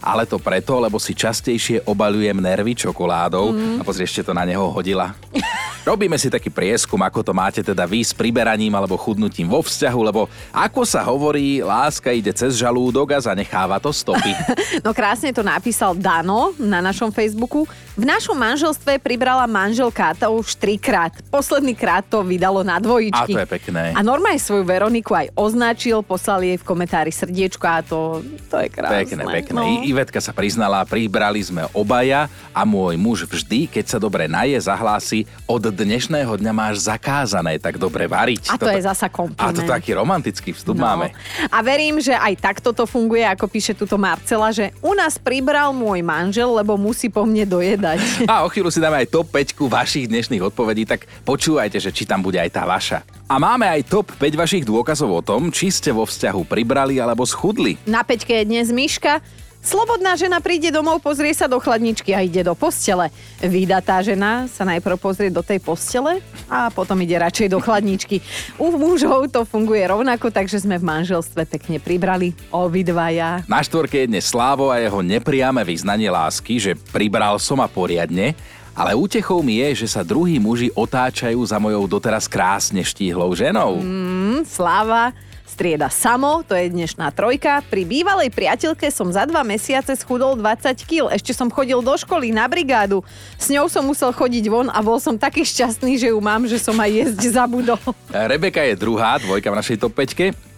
Ale 0.00 0.24
to 0.24 0.40
preto, 0.40 0.80
lebo 0.80 0.96
si 0.96 1.12
častejšie 1.12 1.84
obalujem 1.84 2.40
nervy 2.40 2.72
čokoládou. 2.72 3.52
Mm. 3.52 3.76
A 3.76 3.82
pozri, 3.84 4.08
ešte 4.08 4.24
to 4.24 4.32
na 4.32 4.48
neho 4.48 4.64
hodila. 4.72 5.12
Robíme 5.90 6.14
si 6.22 6.30
taký 6.30 6.54
prieskum, 6.54 7.02
ako 7.02 7.18
to 7.18 7.32
máte 7.34 7.66
teda 7.66 7.82
vy 7.82 8.06
s 8.06 8.14
priberaním 8.14 8.70
alebo 8.78 8.94
chudnutím 8.94 9.50
vo 9.50 9.58
vzťahu, 9.58 10.00
lebo 10.06 10.30
ako 10.54 10.86
sa 10.86 11.02
hovorí, 11.02 11.66
láska 11.66 12.14
ide 12.14 12.30
cez 12.30 12.62
žalúdok 12.62 13.10
a 13.10 13.18
zanecháva 13.18 13.82
to 13.82 13.90
stopy. 13.90 14.30
No 14.86 14.94
krásne 14.94 15.34
to 15.34 15.42
napísal 15.42 15.98
Dano 15.98 16.54
na 16.56 16.78
našom 16.78 17.10
Facebooku. 17.10 17.66
V 17.98 18.06
našom 18.06 18.38
manželstve 18.38 19.02
pribrala 19.02 19.50
manželka 19.50 20.14
to 20.14 20.30
už 20.30 20.54
trikrát. 20.56 21.10
Posledný 21.26 21.74
krát 21.74 22.06
to 22.06 22.22
vydalo 22.22 22.62
na 22.62 22.78
dvojičky. 22.78 23.34
A 23.34 23.42
to 23.42 23.42
je 23.42 23.50
pekné. 23.50 23.82
A 23.92 24.00
normálne 24.00 24.38
svoju 24.38 24.62
Veroniku 24.62 25.18
aj 25.18 25.34
označil, 25.34 26.06
poslal 26.06 26.46
jej 26.46 26.54
v 26.54 26.64
komentári 26.64 27.10
srdiečko 27.10 27.66
a 27.66 27.82
to, 27.82 28.22
to 28.46 28.62
je 28.62 28.68
krásne. 28.70 28.94
Pekné, 29.10 29.22
pekné. 29.26 29.58
No. 29.58 29.82
Ivetka 29.82 30.22
sa 30.22 30.30
priznala, 30.30 30.86
pribrali 30.86 31.42
sme 31.42 31.66
obaja 31.74 32.30
a 32.54 32.62
môj 32.62 32.94
muž 32.94 33.26
vždy, 33.26 33.66
keď 33.66 33.84
sa 33.90 33.98
dobre 33.98 34.30
naje, 34.30 34.54
zahlási 34.62 35.26
od 35.50 35.79
dnešného 35.80 36.36
dňa 36.36 36.52
máš 36.52 36.84
zakázané 36.84 37.56
tak 37.56 37.80
dobre 37.80 38.04
variť. 38.04 38.52
A 38.52 38.60
to 38.60 38.68
je 38.68 38.84
zasa 38.84 39.08
kompliment. 39.08 39.40
A 39.40 39.56
to 39.56 39.64
taký 39.64 39.96
romantický 39.96 40.52
vstup 40.52 40.76
no. 40.76 40.84
máme. 40.84 41.12
A 41.48 41.58
verím, 41.64 41.98
že 41.98 42.12
aj 42.12 42.36
takto 42.38 42.76
to 42.76 42.84
funguje, 42.84 43.24
ako 43.24 43.48
píše 43.48 43.72
tuto 43.72 43.96
Marcela, 43.96 44.52
že 44.52 44.76
u 44.84 44.92
nás 44.92 45.16
pribral 45.16 45.72
môj 45.72 46.04
manžel, 46.04 46.52
lebo 46.52 46.76
musí 46.76 47.08
po 47.08 47.24
mne 47.24 47.48
dojedať. 47.48 47.98
A 48.30 48.44
o 48.44 48.48
chvíľu 48.52 48.68
si 48.68 48.78
dáme 48.78 49.00
aj 49.00 49.08
top 49.08 49.32
5 49.32 49.56
vašich 49.66 50.06
dnešných 50.06 50.42
odpovedí, 50.44 50.84
tak 50.84 51.08
počúvajte, 51.24 51.80
že 51.80 51.90
či 51.90 52.04
tam 52.04 52.20
bude 52.20 52.36
aj 52.36 52.50
tá 52.52 52.62
vaša. 52.68 53.02
A 53.30 53.38
máme 53.38 53.66
aj 53.66 53.86
top 53.86 54.10
5 54.18 54.34
vašich 54.34 54.64
dôkazov 54.66 55.10
o 55.10 55.22
tom, 55.22 55.54
či 55.54 55.70
ste 55.70 55.94
vo 55.94 56.02
vzťahu 56.02 56.42
pribrali 56.44 56.98
alebo 56.98 57.22
schudli. 57.22 57.78
Na 57.86 58.02
peťke 58.02 58.42
je 58.42 58.44
dnes 58.44 58.68
Miška. 58.74 59.22
Slobodná 59.60 60.16
žena 60.16 60.40
príde 60.40 60.72
domov, 60.72 61.04
pozrie 61.04 61.36
sa 61.36 61.44
do 61.44 61.60
chladničky 61.60 62.16
a 62.16 62.24
ide 62.24 62.40
do 62.40 62.56
postele. 62.56 63.12
Vydatá 63.44 64.00
žena 64.00 64.48
sa 64.48 64.64
najprv 64.64 64.96
pozrie 64.96 65.28
do 65.28 65.44
tej 65.44 65.60
postele 65.60 66.24
a 66.48 66.72
potom 66.72 66.96
ide 67.04 67.20
radšej 67.20 67.52
do 67.52 67.60
chladničky. 67.60 68.24
U 68.56 68.72
mužov 68.72 69.28
to 69.28 69.44
funguje 69.44 69.84
rovnako, 69.84 70.32
takže 70.32 70.64
sme 70.64 70.80
v 70.80 70.88
manželstve 70.88 71.44
pekne 71.44 71.76
pribrali 71.76 72.32
obidvaja. 72.48 73.44
Na 73.44 73.60
štvorke 73.60 74.00
je 74.00 74.16
dnes 74.16 74.24
Slávo 74.24 74.72
a 74.72 74.80
jeho 74.80 75.04
nepriame 75.04 75.60
vyznanie 75.60 76.08
lásky, 76.08 76.56
že 76.56 76.72
pribral 76.88 77.36
som 77.36 77.60
a 77.60 77.68
poriadne, 77.68 78.32
ale 78.72 78.96
útechou 78.96 79.44
mi 79.44 79.60
je, 79.60 79.84
že 79.84 79.92
sa 79.92 80.00
druhí 80.00 80.40
muži 80.40 80.72
otáčajú 80.72 81.36
za 81.44 81.60
mojou 81.60 81.84
doteraz 81.84 82.24
krásne 82.24 82.80
štíhlou 82.80 83.36
ženou. 83.36 83.76
Mm, 83.76 84.48
Sláva 84.48 85.12
strieda 85.60 85.92
samo, 85.92 86.40
to 86.40 86.56
je 86.56 86.72
dnešná 86.72 87.12
trojka. 87.12 87.60
Pri 87.68 87.84
bývalej 87.84 88.32
priateľke 88.32 88.88
som 88.88 89.12
za 89.12 89.28
dva 89.28 89.44
mesiace 89.44 89.92
schudol 89.92 90.32
20 90.32 90.72
kg. 90.88 91.12
Ešte 91.12 91.36
som 91.36 91.52
chodil 91.52 91.76
do 91.84 91.92
školy 92.00 92.32
na 92.32 92.48
brigádu. 92.48 93.04
S 93.36 93.52
ňou 93.52 93.68
som 93.68 93.84
musel 93.84 94.08
chodiť 94.08 94.48
von 94.48 94.72
a 94.72 94.80
bol 94.80 94.96
som 94.96 95.20
taký 95.20 95.44
šťastný, 95.44 96.00
že 96.00 96.16
ju 96.16 96.18
mám, 96.24 96.48
že 96.48 96.56
som 96.56 96.72
aj 96.80 96.88
jesť 96.88 97.44
zabudol. 97.44 97.76
Rebeka 98.08 98.64
je 98.64 98.72
druhá, 98.72 99.20
dvojka 99.20 99.52
v 99.52 99.58
našej 99.60 99.76
top 99.84 99.92
5. 100.00 100.49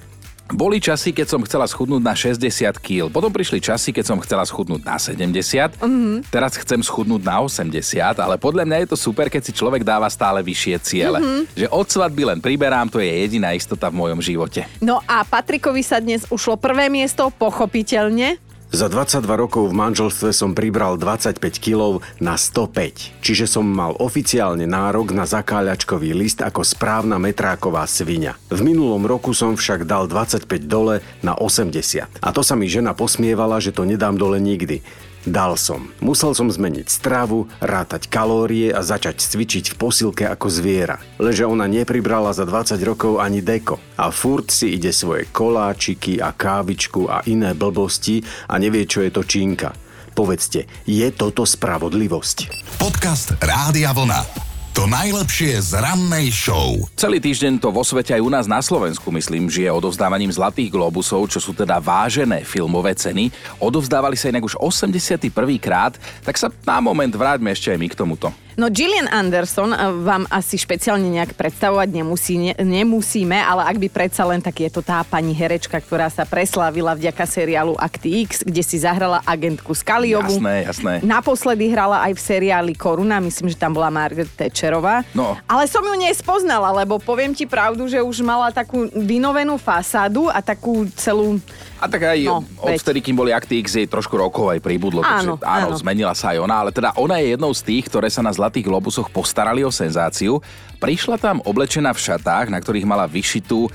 Boli 0.53 0.85
časy, 0.85 1.17
keď 1.17 1.27
som 1.33 1.41
chcela 1.49 1.65
schudnúť 1.65 2.03
na 2.05 2.13
60 2.13 2.77
kg. 2.77 3.09
Potom 3.09 3.33
prišli 3.33 3.57
časy, 3.57 3.89
keď 3.89 4.05
som 4.05 4.19
chcela 4.21 4.45
schudnúť 4.45 4.85
na 4.85 5.01
70. 5.01 5.81
Mm-hmm. 5.81 6.29
Teraz 6.29 6.61
chcem 6.61 6.85
schudnúť 6.85 7.25
na 7.25 7.41
80, 7.41 7.81
ale 8.21 8.37
podľa 8.37 8.69
mňa 8.69 8.77
je 8.85 8.89
to 8.93 8.99
super, 9.01 9.33
keď 9.33 9.49
si 9.49 9.53
človek 9.57 9.81
dáva 9.81 10.13
stále 10.13 10.45
vyššie 10.45 10.77
ciele. 10.85 11.19
Mm-hmm. 11.25 11.43
Že 11.57 11.67
od 11.73 11.87
svadby 11.89 12.23
len 12.29 12.39
priberám, 12.45 12.93
to 12.93 13.01
je 13.01 13.09
jediná 13.09 13.57
istota 13.57 13.89
v 13.89 13.97
mojom 14.05 14.21
živote. 14.21 14.69
No 14.85 15.01
a 15.09 15.25
Patrikovi 15.25 15.81
sa 15.81 16.05
dnes 16.05 16.29
ušlo 16.29 16.61
prvé 16.61 16.93
miesto, 16.93 17.33
pochopiteľne. 17.33 18.52
Za 18.73 18.89
22 18.89 19.29
rokov 19.37 19.69
v 19.69 19.77
manželstve 19.77 20.33
som 20.33 20.57
pribral 20.57 20.97
25 20.97 21.37
kg 21.61 22.01
na 22.25 22.41
105, 22.41 23.21
čiže 23.21 23.45
som 23.45 23.69
mal 23.69 23.93
oficiálne 24.01 24.65
nárok 24.65 25.13
na 25.13 25.29
zakáľačkový 25.29 26.17
list 26.17 26.41
ako 26.41 26.65
správna 26.65 27.21
metráková 27.21 27.85
svinia. 27.85 28.33
V 28.49 28.65
minulom 28.65 29.05
roku 29.05 29.37
som 29.37 29.61
však 29.61 29.85
dal 29.85 30.09
25 30.09 30.49
dole 30.65 31.05
na 31.21 31.37
80. 31.37 32.25
A 32.25 32.29
to 32.33 32.41
sa 32.41 32.57
mi 32.57 32.65
žena 32.65 32.97
posmievala, 32.97 33.61
že 33.61 33.77
to 33.77 33.85
nedám 33.85 34.17
dole 34.17 34.41
nikdy. 34.41 34.81
Dal 35.23 35.55
som. 35.55 35.95
Musel 36.03 36.35
som 36.35 36.51
zmeniť 36.51 36.91
stravu, 36.91 37.47
rátať 37.63 38.11
kalórie 38.11 38.75
a 38.75 38.83
začať 38.83 39.23
cvičiť 39.23 39.71
v 39.71 39.79
posilke 39.79 40.27
ako 40.27 40.51
zviera. 40.51 40.99
Lenže 41.23 41.47
ona 41.47 41.71
nepribrala 41.71 42.35
za 42.35 42.43
20 42.43 42.75
rokov 42.83 43.23
ani 43.23 43.39
deko. 43.39 43.79
A 43.95 44.11
furt 44.11 44.51
si 44.51 44.75
ide 44.75 44.91
svoje 44.91 45.31
koláčiky 45.31 46.19
a 46.19 46.35
kávičku 46.35 47.07
a 47.07 47.23
iné 47.31 47.55
blbosti 47.55 48.27
a 48.51 48.59
nevie, 48.59 48.83
čo 48.83 49.07
je 49.07 49.15
to 49.15 49.23
čínka. 49.23 49.71
Povedzte, 50.13 50.67
je 50.85 51.09
toto 51.15 51.47
spravodlivosť? 51.47 52.39
Podcast 52.83 53.39
Rádia 53.39 53.95
Vlna. 53.95 54.52
To 54.73 54.89
najlepšie 54.89 55.61
z 55.61 55.85
rannej 55.85 56.33
show. 56.33 56.81
Celý 56.97 57.21
týždeň 57.21 57.61
to 57.61 57.69
vo 57.69 57.85
svete 57.85 58.17
aj 58.17 58.25
u 58.25 58.33
nás 58.33 58.49
na 58.49 58.57
Slovensku, 58.57 59.05
myslím, 59.13 59.53
žije 59.53 59.69
odovzdávaním 59.69 60.33
Zlatých 60.33 60.73
globusov, 60.73 61.29
čo 61.29 61.45
sú 61.45 61.53
teda 61.53 61.77
vážené 61.77 62.41
filmové 62.41 62.97
ceny. 62.97 63.29
Odovzdávali 63.61 64.17
sa 64.17 64.33
inak 64.33 64.49
už 64.49 64.57
81. 64.57 65.29
krát, 65.61 66.01
tak 66.25 66.41
sa 66.41 66.49
na 66.65 66.81
moment 66.81 67.13
vráťme 67.13 67.53
ešte 67.53 67.69
aj 67.69 67.79
my 67.85 67.89
k 67.93 67.99
tomuto. 68.01 68.33
No 68.55 68.69
Gillian 68.69 69.09
Anderson 69.09 69.73
eh, 69.73 69.79
vám 70.03 70.29
asi 70.29 70.57
špeciálne 70.57 71.09
nejak 71.09 71.33
predstavovať 71.35 71.89
nemusí, 71.89 72.35
ne, 72.37 72.53
nemusíme, 72.57 73.35
ale 73.35 73.65
ak 73.65 73.77
by 73.81 73.89
predsa 73.89 74.29
len, 74.29 74.45
tak 74.45 74.61
je 74.61 74.69
to 74.69 74.85
tá 74.85 75.01
pani 75.03 75.33
herečka, 75.33 75.81
ktorá 75.81 76.13
sa 76.13 76.29
preslávila 76.29 76.93
vďaka 76.93 77.25
seriálu 77.25 77.73
Akty 77.81 78.25
X, 78.29 78.45
kde 78.45 78.61
si 78.61 78.77
zahrala 78.77 79.25
agentku 79.25 79.73
Skaliovu. 79.73 80.37
Jasné, 80.37 80.57
jasné. 80.69 80.93
Naposledy 81.01 81.73
hrala 81.73 82.05
aj 82.05 82.13
v 82.13 82.21
seriáli 82.21 82.73
Koruna, 82.77 83.19
myslím, 83.25 83.49
že 83.49 83.57
tam 83.57 83.73
bola 83.73 83.89
Margaret 83.89 84.29
Thatcherová. 84.37 85.01
No. 85.17 85.35
Ale 85.49 85.65
som 85.65 85.81
ju 85.81 85.95
nespoznala, 85.97 86.69
lebo 86.77 87.01
poviem 87.01 87.33
ti 87.33 87.49
pravdu, 87.49 87.89
že 87.89 88.01
už 88.01 88.21
mala 88.21 88.53
takú 88.53 88.89
vynovenú 88.93 89.57
fasádu 89.57 90.29
a 90.29 90.45
takú 90.45 90.85
celú 90.95 91.41
a 91.83 91.91
tak 91.91 92.15
aj 92.15 92.19
No, 92.23 92.47
od 92.63 92.71
veď. 92.71 92.79
vtedy, 92.79 92.99
kým 93.03 93.19
boli 93.19 93.35
Akty 93.35 93.59
X, 93.59 93.75
jej 93.75 93.91
trošku 93.91 94.15
rokov 94.15 94.55
aj 94.55 94.63
pribudlo. 94.63 95.03
Áno, 95.03 95.35
takže, 95.35 95.43
áno, 95.43 95.69
áno. 95.75 95.81
zmenila 95.83 96.15
sa 96.15 96.31
aj 96.31 96.39
ona, 96.39 96.63
ale 96.63 96.71
teda 96.71 96.95
ona 96.95 97.19
je 97.19 97.35
jednou 97.35 97.51
z 97.51 97.63
tých, 97.67 97.91
ktoré 97.91 98.07
sa 98.07 98.23
na 98.23 98.31
Zlatých 98.43 98.67
globusoch 98.67 99.07
postarali 99.15 99.63
o 99.63 99.71
senzáciu. 99.71 100.43
Prišla 100.83 101.15
tam 101.23 101.39
oblečená 101.47 101.95
v 101.95 102.03
šatách, 102.03 102.51
na 102.51 102.59
ktorých 102.59 102.83
mala 102.83 103.07
vyšitú 103.07 103.71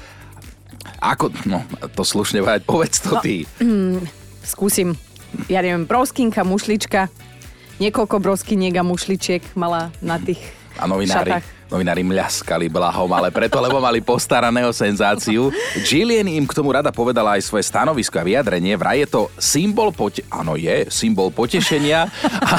ako, 0.99 1.31
no, 1.47 1.63
to 1.95 2.03
slušne 2.03 2.43
povedať, 2.43 2.63
povedz 2.67 2.99
to 2.99 3.15
No, 3.15 3.23
ty. 3.23 3.47
skúsim, 4.43 4.95
ja 5.47 5.63
neviem, 5.63 5.87
broskinka, 5.87 6.43
mušlička, 6.43 7.07
niekoľko 7.79 8.19
broskiniek 8.19 8.75
a 8.75 8.83
mušličiek 8.83 9.43
mala 9.55 9.91
na 10.03 10.19
tých 10.19 10.39
A 10.79 10.87
novinári, 10.87 11.31
šatách. 11.31 11.45
Novinári 11.67 12.03
mľaskali 12.03 12.71
blahom, 12.71 13.11
ale 13.11 13.31
preto, 13.31 13.59
lebo 13.59 13.79
mali 13.79 13.99
postaraného 13.99 14.71
senzáciu. 14.71 15.51
Gillian 15.83 16.27
im 16.27 16.47
k 16.47 16.55
tomu 16.55 16.71
rada 16.71 16.91
povedala 16.91 17.35
aj 17.35 17.45
svoje 17.45 17.67
stanovisko 17.67 18.19
a 18.19 18.27
vyjadrenie. 18.27 18.73
Vraj 18.79 19.03
je 19.03 19.07
to 19.07 19.21
symbol 19.37 19.91
pote... 19.91 20.23
Áno, 20.31 20.55
je 20.55 20.87
symbol 20.87 21.29
potešenia. 21.31 22.07
A, 22.23 22.55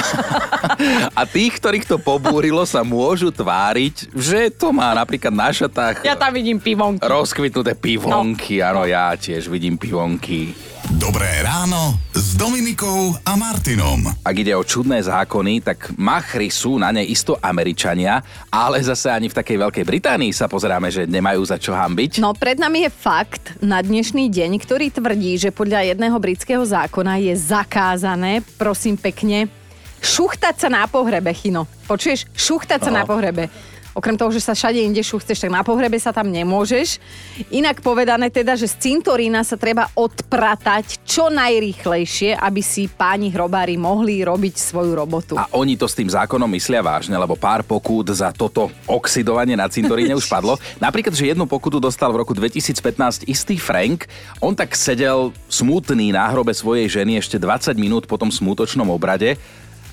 a 1.12 1.22
tých, 1.24 1.56
ktorých 1.58 1.88
to 1.88 1.96
pobúrilo, 1.96 2.62
sa 2.68 2.84
môžu 2.84 3.32
tváriť, 3.32 4.12
že 4.12 4.52
to 4.52 4.70
má 4.70 4.92
napríklad 4.92 5.32
na 5.32 5.48
šatách 5.48 6.04
Ja 6.04 6.14
tam 6.14 6.36
vidím 6.36 6.60
pivonky. 6.60 7.00
rozkvitnuté 7.00 7.72
pivonky. 7.74 8.60
Áno, 8.60 8.84
ja 8.84 9.16
tiež 9.16 9.48
vidím 9.48 9.80
pivonky. 9.80 10.52
Dobré 10.96 11.44
ráno 11.44 12.00
s 12.16 12.32
Dominikou 12.32 13.12
a 13.20 13.36
Martinom. 13.36 14.08
Ak 14.24 14.32
ide 14.32 14.56
o 14.56 14.64
čudné 14.64 15.04
zákony, 15.04 15.60
tak 15.60 15.92
machry 16.00 16.48
sú 16.48 16.80
na 16.80 16.88
ne 16.88 17.04
isto 17.04 17.36
Američania, 17.36 18.24
ale 18.48 18.80
zase 18.80 19.12
ani 19.12 19.28
v 19.28 19.36
takej 19.36 19.68
Veľkej 19.68 19.84
Británii 19.84 20.32
sa 20.32 20.48
pozeráme, 20.48 20.88
že 20.88 21.04
nemajú 21.04 21.44
za 21.44 21.60
čo 21.60 21.76
hambiť. 21.76 22.24
No 22.24 22.32
pred 22.32 22.56
nami 22.56 22.88
je 22.88 22.90
fakt 22.90 23.60
na 23.60 23.84
dnešný 23.84 24.32
deň, 24.32 24.50
ktorý 24.64 24.88
tvrdí, 24.88 25.36
že 25.36 25.52
podľa 25.52 25.92
jedného 25.92 26.16
britského 26.16 26.64
zákona 26.64 27.20
je 27.20 27.36
zakázané, 27.36 28.40
prosím 28.56 28.96
pekne, 28.96 29.52
šuchtať 30.00 30.56
sa 30.56 30.68
na 30.72 30.88
pohrebe, 30.88 31.36
Chino. 31.36 31.68
Počuješ? 31.84 32.32
Šuchtať 32.32 32.88
sa 32.88 32.90
No. 32.96 32.96
na 32.96 33.04
pohrebe. 33.04 33.52
Okrem 33.98 34.14
toho, 34.14 34.30
že 34.30 34.38
sa 34.38 34.54
všade 34.54 34.78
inde 34.78 35.02
šuchteš, 35.02 35.42
tak 35.42 35.50
na 35.50 35.66
pohrebe 35.66 35.98
sa 35.98 36.14
tam 36.14 36.30
nemôžeš. 36.30 37.02
Inak 37.50 37.82
povedané 37.82 38.30
teda, 38.30 38.54
že 38.54 38.70
z 38.70 38.78
cintorína 38.78 39.42
sa 39.42 39.58
treba 39.58 39.90
odpratať 39.98 41.02
čo 41.02 41.26
najrýchlejšie, 41.34 42.38
aby 42.38 42.62
si 42.62 42.86
páni 42.86 43.34
hrobári 43.34 43.74
mohli 43.74 44.22
robiť 44.22 44.54
svoju 44.54 44.94
robotu. 44.94 45.34
A 45.34 45.50
oni 45.50 45.74
to 45.74 45.90
s 45.90 45.98
tým 45.98 46.06
zákonom 46.06 46.46
myslia 46.54 46.78
vážne, 46.78 47.18
lebo 47.18 47.34
pár 47.34 47.66
pokút 47.66 48.14
za 48.14 48.30
toto 48.30 48.70
oxidovanie 48.86 49.58
na 49.58 49.66
cintoríne 49.66 50.14
už 50.14 50.30
padlo. 50.38 50.54
Napríklad, 50.78 51.18
že 51.18 51.34
jednu 51.34 51.50
pokutu 51.50 51.82
dostal 51.82 52.14
v 52.14 52.22
roku 52.22 52.38
2015 52.38 53.26
istý 53.26 53.58
Frank. 53.58 54.06
On 54.38 54.54
tak 54.54 54.78
sedel 54.78 55.34
smutný 55.50 56.14
na 56.14 56.30
hrobe 56.30 56.54
svojej 56.54 57.02
ženy 57.02 57.18
ešte 57.18 57.34
20 57.34 57.74
minút 57.74 58.06
po 58.06 58.14
tom 58.14 58.30
smutočnom 58.30 58.86
obrade 58.94 59.34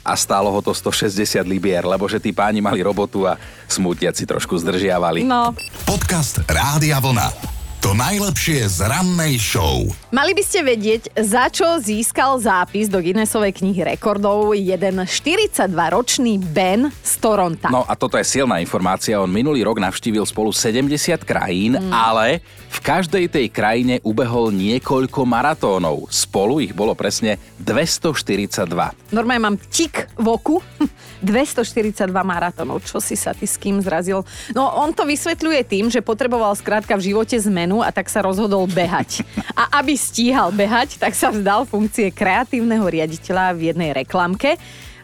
a 0.06 0.14
stálo 0.14 0.54
ho 0.54 0.62
to 0.62 0.70
160 0.70 1.42
libier, 1.50 1.82
lebo 1.82 2.06
že 2.06 2.22
tí 2.22 2.30
páni 2.30 2.62
mali 2.62 2.86
robotu 2.86 3.26
a 3.26 3.42
smutiaci 3.66 4.30
trošku 4.30 4.54
zdržiavali. 4.62 5.26
No, 5.26 5.58
Podcast 5.90 6.46
Rádia 6.46 7.02
Vlna. 7.02 7.55
To 7.86 7.94
najlepšie 7.94 8.66
z 8.66 8.82
rannej 8.82 9.38
show. 9.38 9.86
Mali 10.10 10.34
by 10.34 10.42
ste 10.42 10.66
vedieť, 10.66 11.22
za 11.22 11.54
čo 11.54 11.78
získal 11.78 12.42
zápis 12.42 12.90
do 12.90 12.98
Guinnessovej 12.98 13.54
knihy 13.62 13.86
rekordov 13.86 14.58
jeden 14.58 15.06
42-ročný 15.06 16.42
Ben 16.50 16.90
z 16.90 17.14
Toronta. 17.22 17.70
No 17.70 17.86
a 17.86 17.94
toto 17.94 18.18
je 18.18 18.26
silná 18.26 18.58
informácia. 18.58 19.22
On 19.22 19.30
minulý 19.30 19.62
rok 19.62 19.78
navštívil 19.78 20.26
spolu 20.26 20.50
70 20.50 20.90
krajín, 21.30 21.78
mm. 21.78 21.94
ale 21.94 22.42
v 22.74 22.80
každej 22.82 23.30
tej 23.30 23.54
krajine 23.54 24.02
ubehol 24.02 24.50
niekoľko 24.50 25.22
maratónov. 25.22 26.10
Spolu 26.10 26.66
ich 26.66 26.74
bolo 26.74 26.98
presne 26.98 27.38
242. 27.62 28.66
Normálne 29.14 29.54
mám 29.54 29.58
tik 29.62 30.10
v 30.18 30.26
oku. 30.26 30.58
242 31.26 32.06
maratónov. 32.22 32.86
Čo 32.86 33.02
si 33.02 33.18
sa 33.18 33.34
ty 33.34 33.50
s 33.50 33.58
kým 33.58 33.82
zrazil? 33.82 34.22
No 34.54 34.70
on 34.78 34.94
to 34.94 35.08
vysvetľuje 35.08 35.62
tým, 35.66 35.86
že 35.90 36.06
potreboval 36.06 36.54
skrátka 36.54 36.94
v 36.98 37.14
živote 37.14 37.38
zmenu 37.50 37.75
a 37.82 37.90
tak 37.92 38.08
sa 38.12 38.24
rozhodol 38.24 38.68
behať. 38.70 39.26
A 39.56 39.80
aby 39.82 39.96
stíhal 39.98 40.52
behať, 40.54 41.00
tak 41.00 41.16
sa 41.18 41.32
vzdal 41.32 41.66
funkcie 41.68 42.12
kreatívneho 42.14 42.86
riaditeľa 42.86 43.56
v 43.56 43.74
jednej 43.74 43.92
reklamke. 43.92 44.60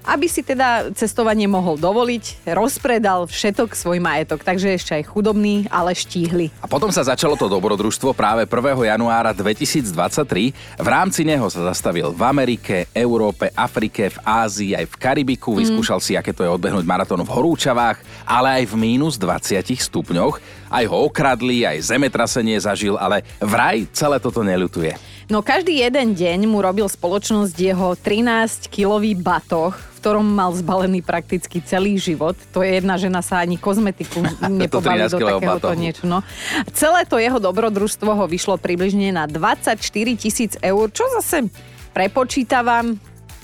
Aby 0.06 0.26
si 0.26 0.42
teda 0.42 0.90
cestovanie 0.98 1.46
mohol 1.46 1.78
dovoliť, 1.78 2.50
rozpredal 2.54 3.30
všetok 3.30 3.78
svoj 3.78 4.02
majetok, 4.02 4.42
takže 4.42 4.74
ešte 4.74 4.92
aj 4.98 5.10
chudobný, 5.10 5.70
ale 5.70 5.94
štíhli. 5.94 6.50
A 6.62 6.68
potom 6.70 6.90
sa 6.90 7.06
začalo 7.06 7.38
to 7.38 7.46
dobrodružstvo 7.46 8.14
práve 8.18 8.46
1. 8.50 8.92
januára 8.92 9.32
2023. 9.34 10.82
V 10.82 10.88
rámci 10.88 11.22
neho 11.22 11.46
sa 11.50 11.70
zastavil 11.70 12.10
v 12.14 12.22
Amerike, 12.26 12.90
Európe, 12.92 13.54
Afrike, 13.54 14.10
v 14.10 14.18
Ázii, 14.26 14.72
aj 14.74 14.86
v 14.90 14.96
Karibiku. 14.98 15.58
Vyskúšal 15.58 16.00
si, 16.02 16.18
aké 16.18 16.34
to 16.34 16.42
je 16.42 16.50
odbehnúť 16.50 16.86
maratón 16.86 17.22
v 17.22 17.34
horúčavách, 17.34 18.02
ale 18.26 18.62
aj 18.62 18.74
v 18.74 18.76
mínus 18.78 19.16
20 19.22 19.62
stupňoch. 19.78 20.42
Aj 20.72 20.88
ho 20.88 20.98
okradli, 21.04 21.68
aj 21.68 21.92
zemetrasenie 21.92 22.56
zažil, 22.56 22.96
ale 22.96 23.28
vraj 23.44 23.84
celé 23.92 24.24
toto 24.24 24.40
neľutuje. 24.40 24.96
No 25.32 25.40
každý 25.40 25.80
jeden 25.80 26.12
deň 26.12 26.44
mu 26.44 26.60
robil 26.60 26.88
spoločnosť 26.92 27.56
jeho 27.56 27.96
13-kilový 27.96 29.16
batoh, 29.16 29.72
ktorom 30.02 30.26
mal 30.26 30.50
zbalený 30.58 31.06
prakticky 31.06 31.62
celý 31.62 32.02
život. 32.02 32.34
To 32.58 32.66
je 32.66 32.82
jedna 32.82 32.98
žena 32.98 33.22
sa 33.22 33.46
ani 33.46 33.62
kozmetiku 33.62 34.26
nepobali 34.50 35.06
do 35.06 35.22
13-kilového 35.22 35.62
takéhoto 35.62 35.78
niečo. 35.78 36.04
No. 36.10 36.26
Celé 36.74 37.06
to 37.06 37.22
jeho 37.22 37.38
dobrodružstvo 37.38 38.10
ho 38.10 38.26
vyšlo 38.26 38.58
približne 38.58 39.14
na 39.14 39.30
24 39.30 39.78
tisíc 40.18 40.58
eur, 40.58 40.90
čo 40.90 41.06
zase 41.22 41.54
prepočítavam, 41.94 42.98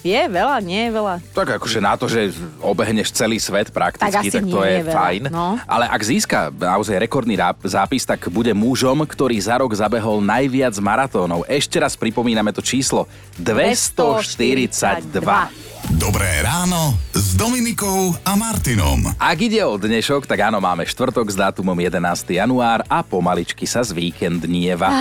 je 0.08 0.24
veľa, 0.30 0.62
nie 0.64 0.88
je 0.88 0.92
veľa. 0.94 1.20
Tak 1.36 1.50
akože 1.60 1.80
na 1.84 1.98
to, 2.00 2.08
že 2.08 2.32
obehneš 2.64 3.12
celý 3.12 3.44
svet 3.44 3.68
Tak 3.70 3.76
prakticky, 3.76 4.28
asi 4.30 4.40
tak, 4.40 4.46
to 4.48 4.64
nie 4.64 4.72
je 4.72 4.80
je 4.80 4.84
fajn. 4.94 5.24
no. 5.28 5.60
Ale 5.68 5.86
ak 5.90 6.02
získa 6.02 6.52
naozaj 6.54 7.00
rekordný 7.02 7.36
zápis, 7.66 8.06
tak 8.08 8.30
bude 8.32 8.54
mužom, 8.56 9.04
ktorý 9.04 9.36
za 9.42 9.58
rok 9.60 9.76
zabehol 9.76 10.24
najviac 10.24 10.80
maratónov. 10.80 11.44
Ešte 11.50 11.80
raz 11.82 11.98
pripomíname 12.00 12.54
to 12.56 12.62
číslo. 12.64 13.08
242. 13.42 15.67
Dobré 15.98 16.46
ráno 16.46 16.94
s 17.10 17.34
Dominikou 17.34 18.14
a 18.22 18.38
Martinom. 18.38 19.02
Ak 19.18 19.42
ide 19.42 19.66
o 19.66 19.82
dnešok, 19.82 20.30
tak 20.30 20.46
áno, 20.46 20.62
máme 20.62 20.86
štvrtok 20.86 21.26
s 21.26 21.34
dátumom 21.34 21.74
11. 21.74 22.38
január 22.38 22.86
a 22.86 23.02
pomaličky 23.02 23.66
sa 23.66 23.82
z 23.82 23.98
víkendnieva. 23.98 24.94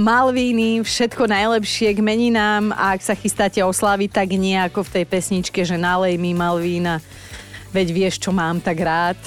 Malvíny, 0.00 0.80
všetko 0.80 1.28
najlepšie 1.28 1.92
k 1.92 2.00
meninám 2.00 2.72
a 2.72 2.96
ak 2.96 3.04
sa 3.04 3.12
chystáte 3.12 3.60
osláviť, 3.60 4.24
tak 4.24 4.32
nie 4.40 4.56
ako 4.56 4.88
v 4.88 4.92
tej 4.96 5.04
pesničke, 5.04 5.60
že 5.68 5.76
nalej 5.76 6.16
mi 6.16 6.32
Malvína, 6.32 7.04
veď 7.68 7.92
vieš, 7.92 8.16
čo 8.16 8.32
mám 8.32 8.64
tak 8.64 8.80
rád. 8.80 9.20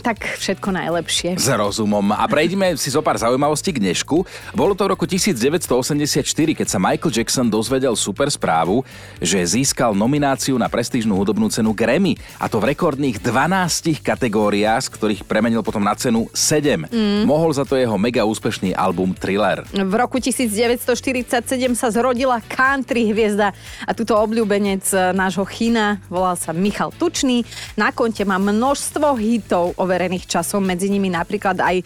Tak 0.00 0.24
všetko 0.40 0.68
najlepšie. 0.72 1.36
S 1.36 1.48
rozumom. 1.52 2.14
A 2.14 2.24
prejdeme 2.24 2.74
si 2.80 2.88
zo 2.88 3.04
pár 3.04 3.20
zaujímavostí 3.20 3.76
k 3.76 3.82
dnešku. 3.82 4.24
Bolo 4.56 4.72
to 4.72 4.88
v 4.88 4.96
roku 4.96 5.04
1984, 5.04 6.24
keď 6.56 6.66
sa 6.66 6.78
Michael 6.80 7.12
Jackson 7.12 7.46
dozvedel 7.52 7.92
super 7.94 8.32
správu, 8.32 8.82
že 9.20 9.38
získal 9.44 9.92
nomináciu 9.92 10.56
na 10.56 10.66
prestížnu 10.72 11.12
hudobnú 11.14 11.52
cenu 11.52 11.76
Grammy. 11.76 12.16
A 12.40 12.48
to 12.48 12.58
v 12.58 12.72
rekordných 12.72 13.20
12 13.20 14.00
kategóriách, 14.00 14.88
z 14.88 14.92
ktorých 14.96 15.22
premenil 15.28 15.60
potom 15.60 15.84
na 15.84 15.92
cenu 15.92 16.26
7. 16.32 16.88
Mm. 16.88 17.28
Mohol 17.28 17.50
za 17.52 17.64
to 17.68 17.76
jeho 17.76 17.94
mega 18.00 18.24
úspešný 18.24 18.72
album 18.72 19.12
Thriller. 19.12 19.62
V 19.70 19.94
roku 19.94 20.16
1947 20.16 21.44
sa 21.76 21.88
zrodila 21.92 22.40
country 22.40 23.12
hviezda 23.12 23.52
a 23.84 23.90
tuto 23.92 24.16
obľúbenec 24.16 24.84
e, 24.90 25.12
nášho 25.12 25.44
China 25.44 26.00
volal 26.08 26.38
sa 26.38 26.54
Michal 26.56 26.94
Tučný. 26.94 27.44
Na 27.76 27.90
konte 27.90 28.24
má 28.24 28.40
množstvo 28.40 29.18
hitov 29.20 29.73
overených 29.76 30.26
časom, 30.26 30.64
medzi 30.64 30.90
nimi 30.90 31.10
napríklad 31.10 31.58
aj 31.60 31.84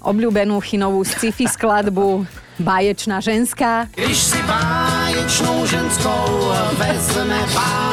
obľúbenú 0.00 0.60
chinovú 0.64 1.04
sci-fi 1.04 1.44
skladbu 1.44 2.24
Báječná 2.60 3.24
ženská. 3.24 3.88
Když 3.96 4.18
si 4.18 4.40
báječnou 4.44 5.64
ženskou 5.64 6.52
vezme 6.76 7.40
báječné... 7.56 7.89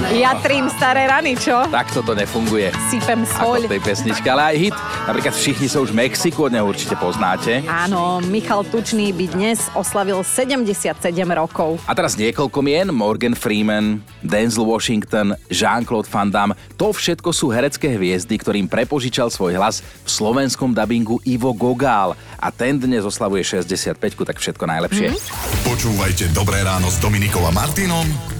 Ja 0.00 0.32
trím 0.40 0.72
staré 0.72 1.04
rany, 1.04 1.36
čo? 1.36 1.68
Takto 1.68 2.00
to 2.00 2.16
nefunguje. 2.16 2.72
Sypem 2.88 3.20
Ako 3.28 3.60
soľ. 3.60 3.68
v 3.68 3.72
tej 3.76 3.82
pesničke, 3.84 4.24
ale 4.32 4.42
aj 4.48 4.56
hit. 4.56 4.76
Napríklad 5.04 5.34
všichni 5.36 5.68
sa 5.68 5.84
už 5.84 5.92
v 5.92 6.08
Mexiku, 6.08 6.48
od 6.48 6.56
neho 6.56 6.64
určite 6.64 6.96
poznáte. 6.96 7.60
Áno, 7.68 8.24
Michal 8.24 8.64
Tučný 8.64 9.12
by 9.12 9.26
dnes 9.36 9.68
oslavil 9.76 10.24
77 10.24 10.96
rokov. 11.36 11.76
A 11.84 11.92
teraz 11.92 12.16
niekoľko 12.16 12.58
mien, 12.64 12.88
Morgan 12.88 13.36
Freeman, 13.36 14.00
Denzel 14.24 14.64
Washington, 14.64 15.36
Jean-Claude 15.52 16.08
Van 16.08 16.32
Damme, 16.32 16.56
to 16.80 16.96
všetko 16.96 17.36
sú 17.36 17.52
herecké 17.52 17.92
hviezdy, 17.92 18.40
ktorým 18.40 18.72
prepožičal 18.72 19.28
svoj 19.28 19.60
hlas 19.60 19.84
v 19.84 20.08
slovenskom 20.08 20.72
dabingu 20.72 21.20
Ivo 21.28 21.52
Gogál. 21.52 22.16
A 22.40 22.48
ten 22.48 22.80
dnes 22.80 23.04
oslavuje 23.04 23.44
65 23.44 24.00
tak 24.24 24.40
všetko 24.40 24.64
najlepšie. 24.64 25.12
Počúvajte 25.60 26.32
Dobré 26.32 26.64
ráno 26.64 26.88
s 26.88 26.96
Dominikou 26.96 27.44
a 27.44 27.52
Martinom 27.52 28.39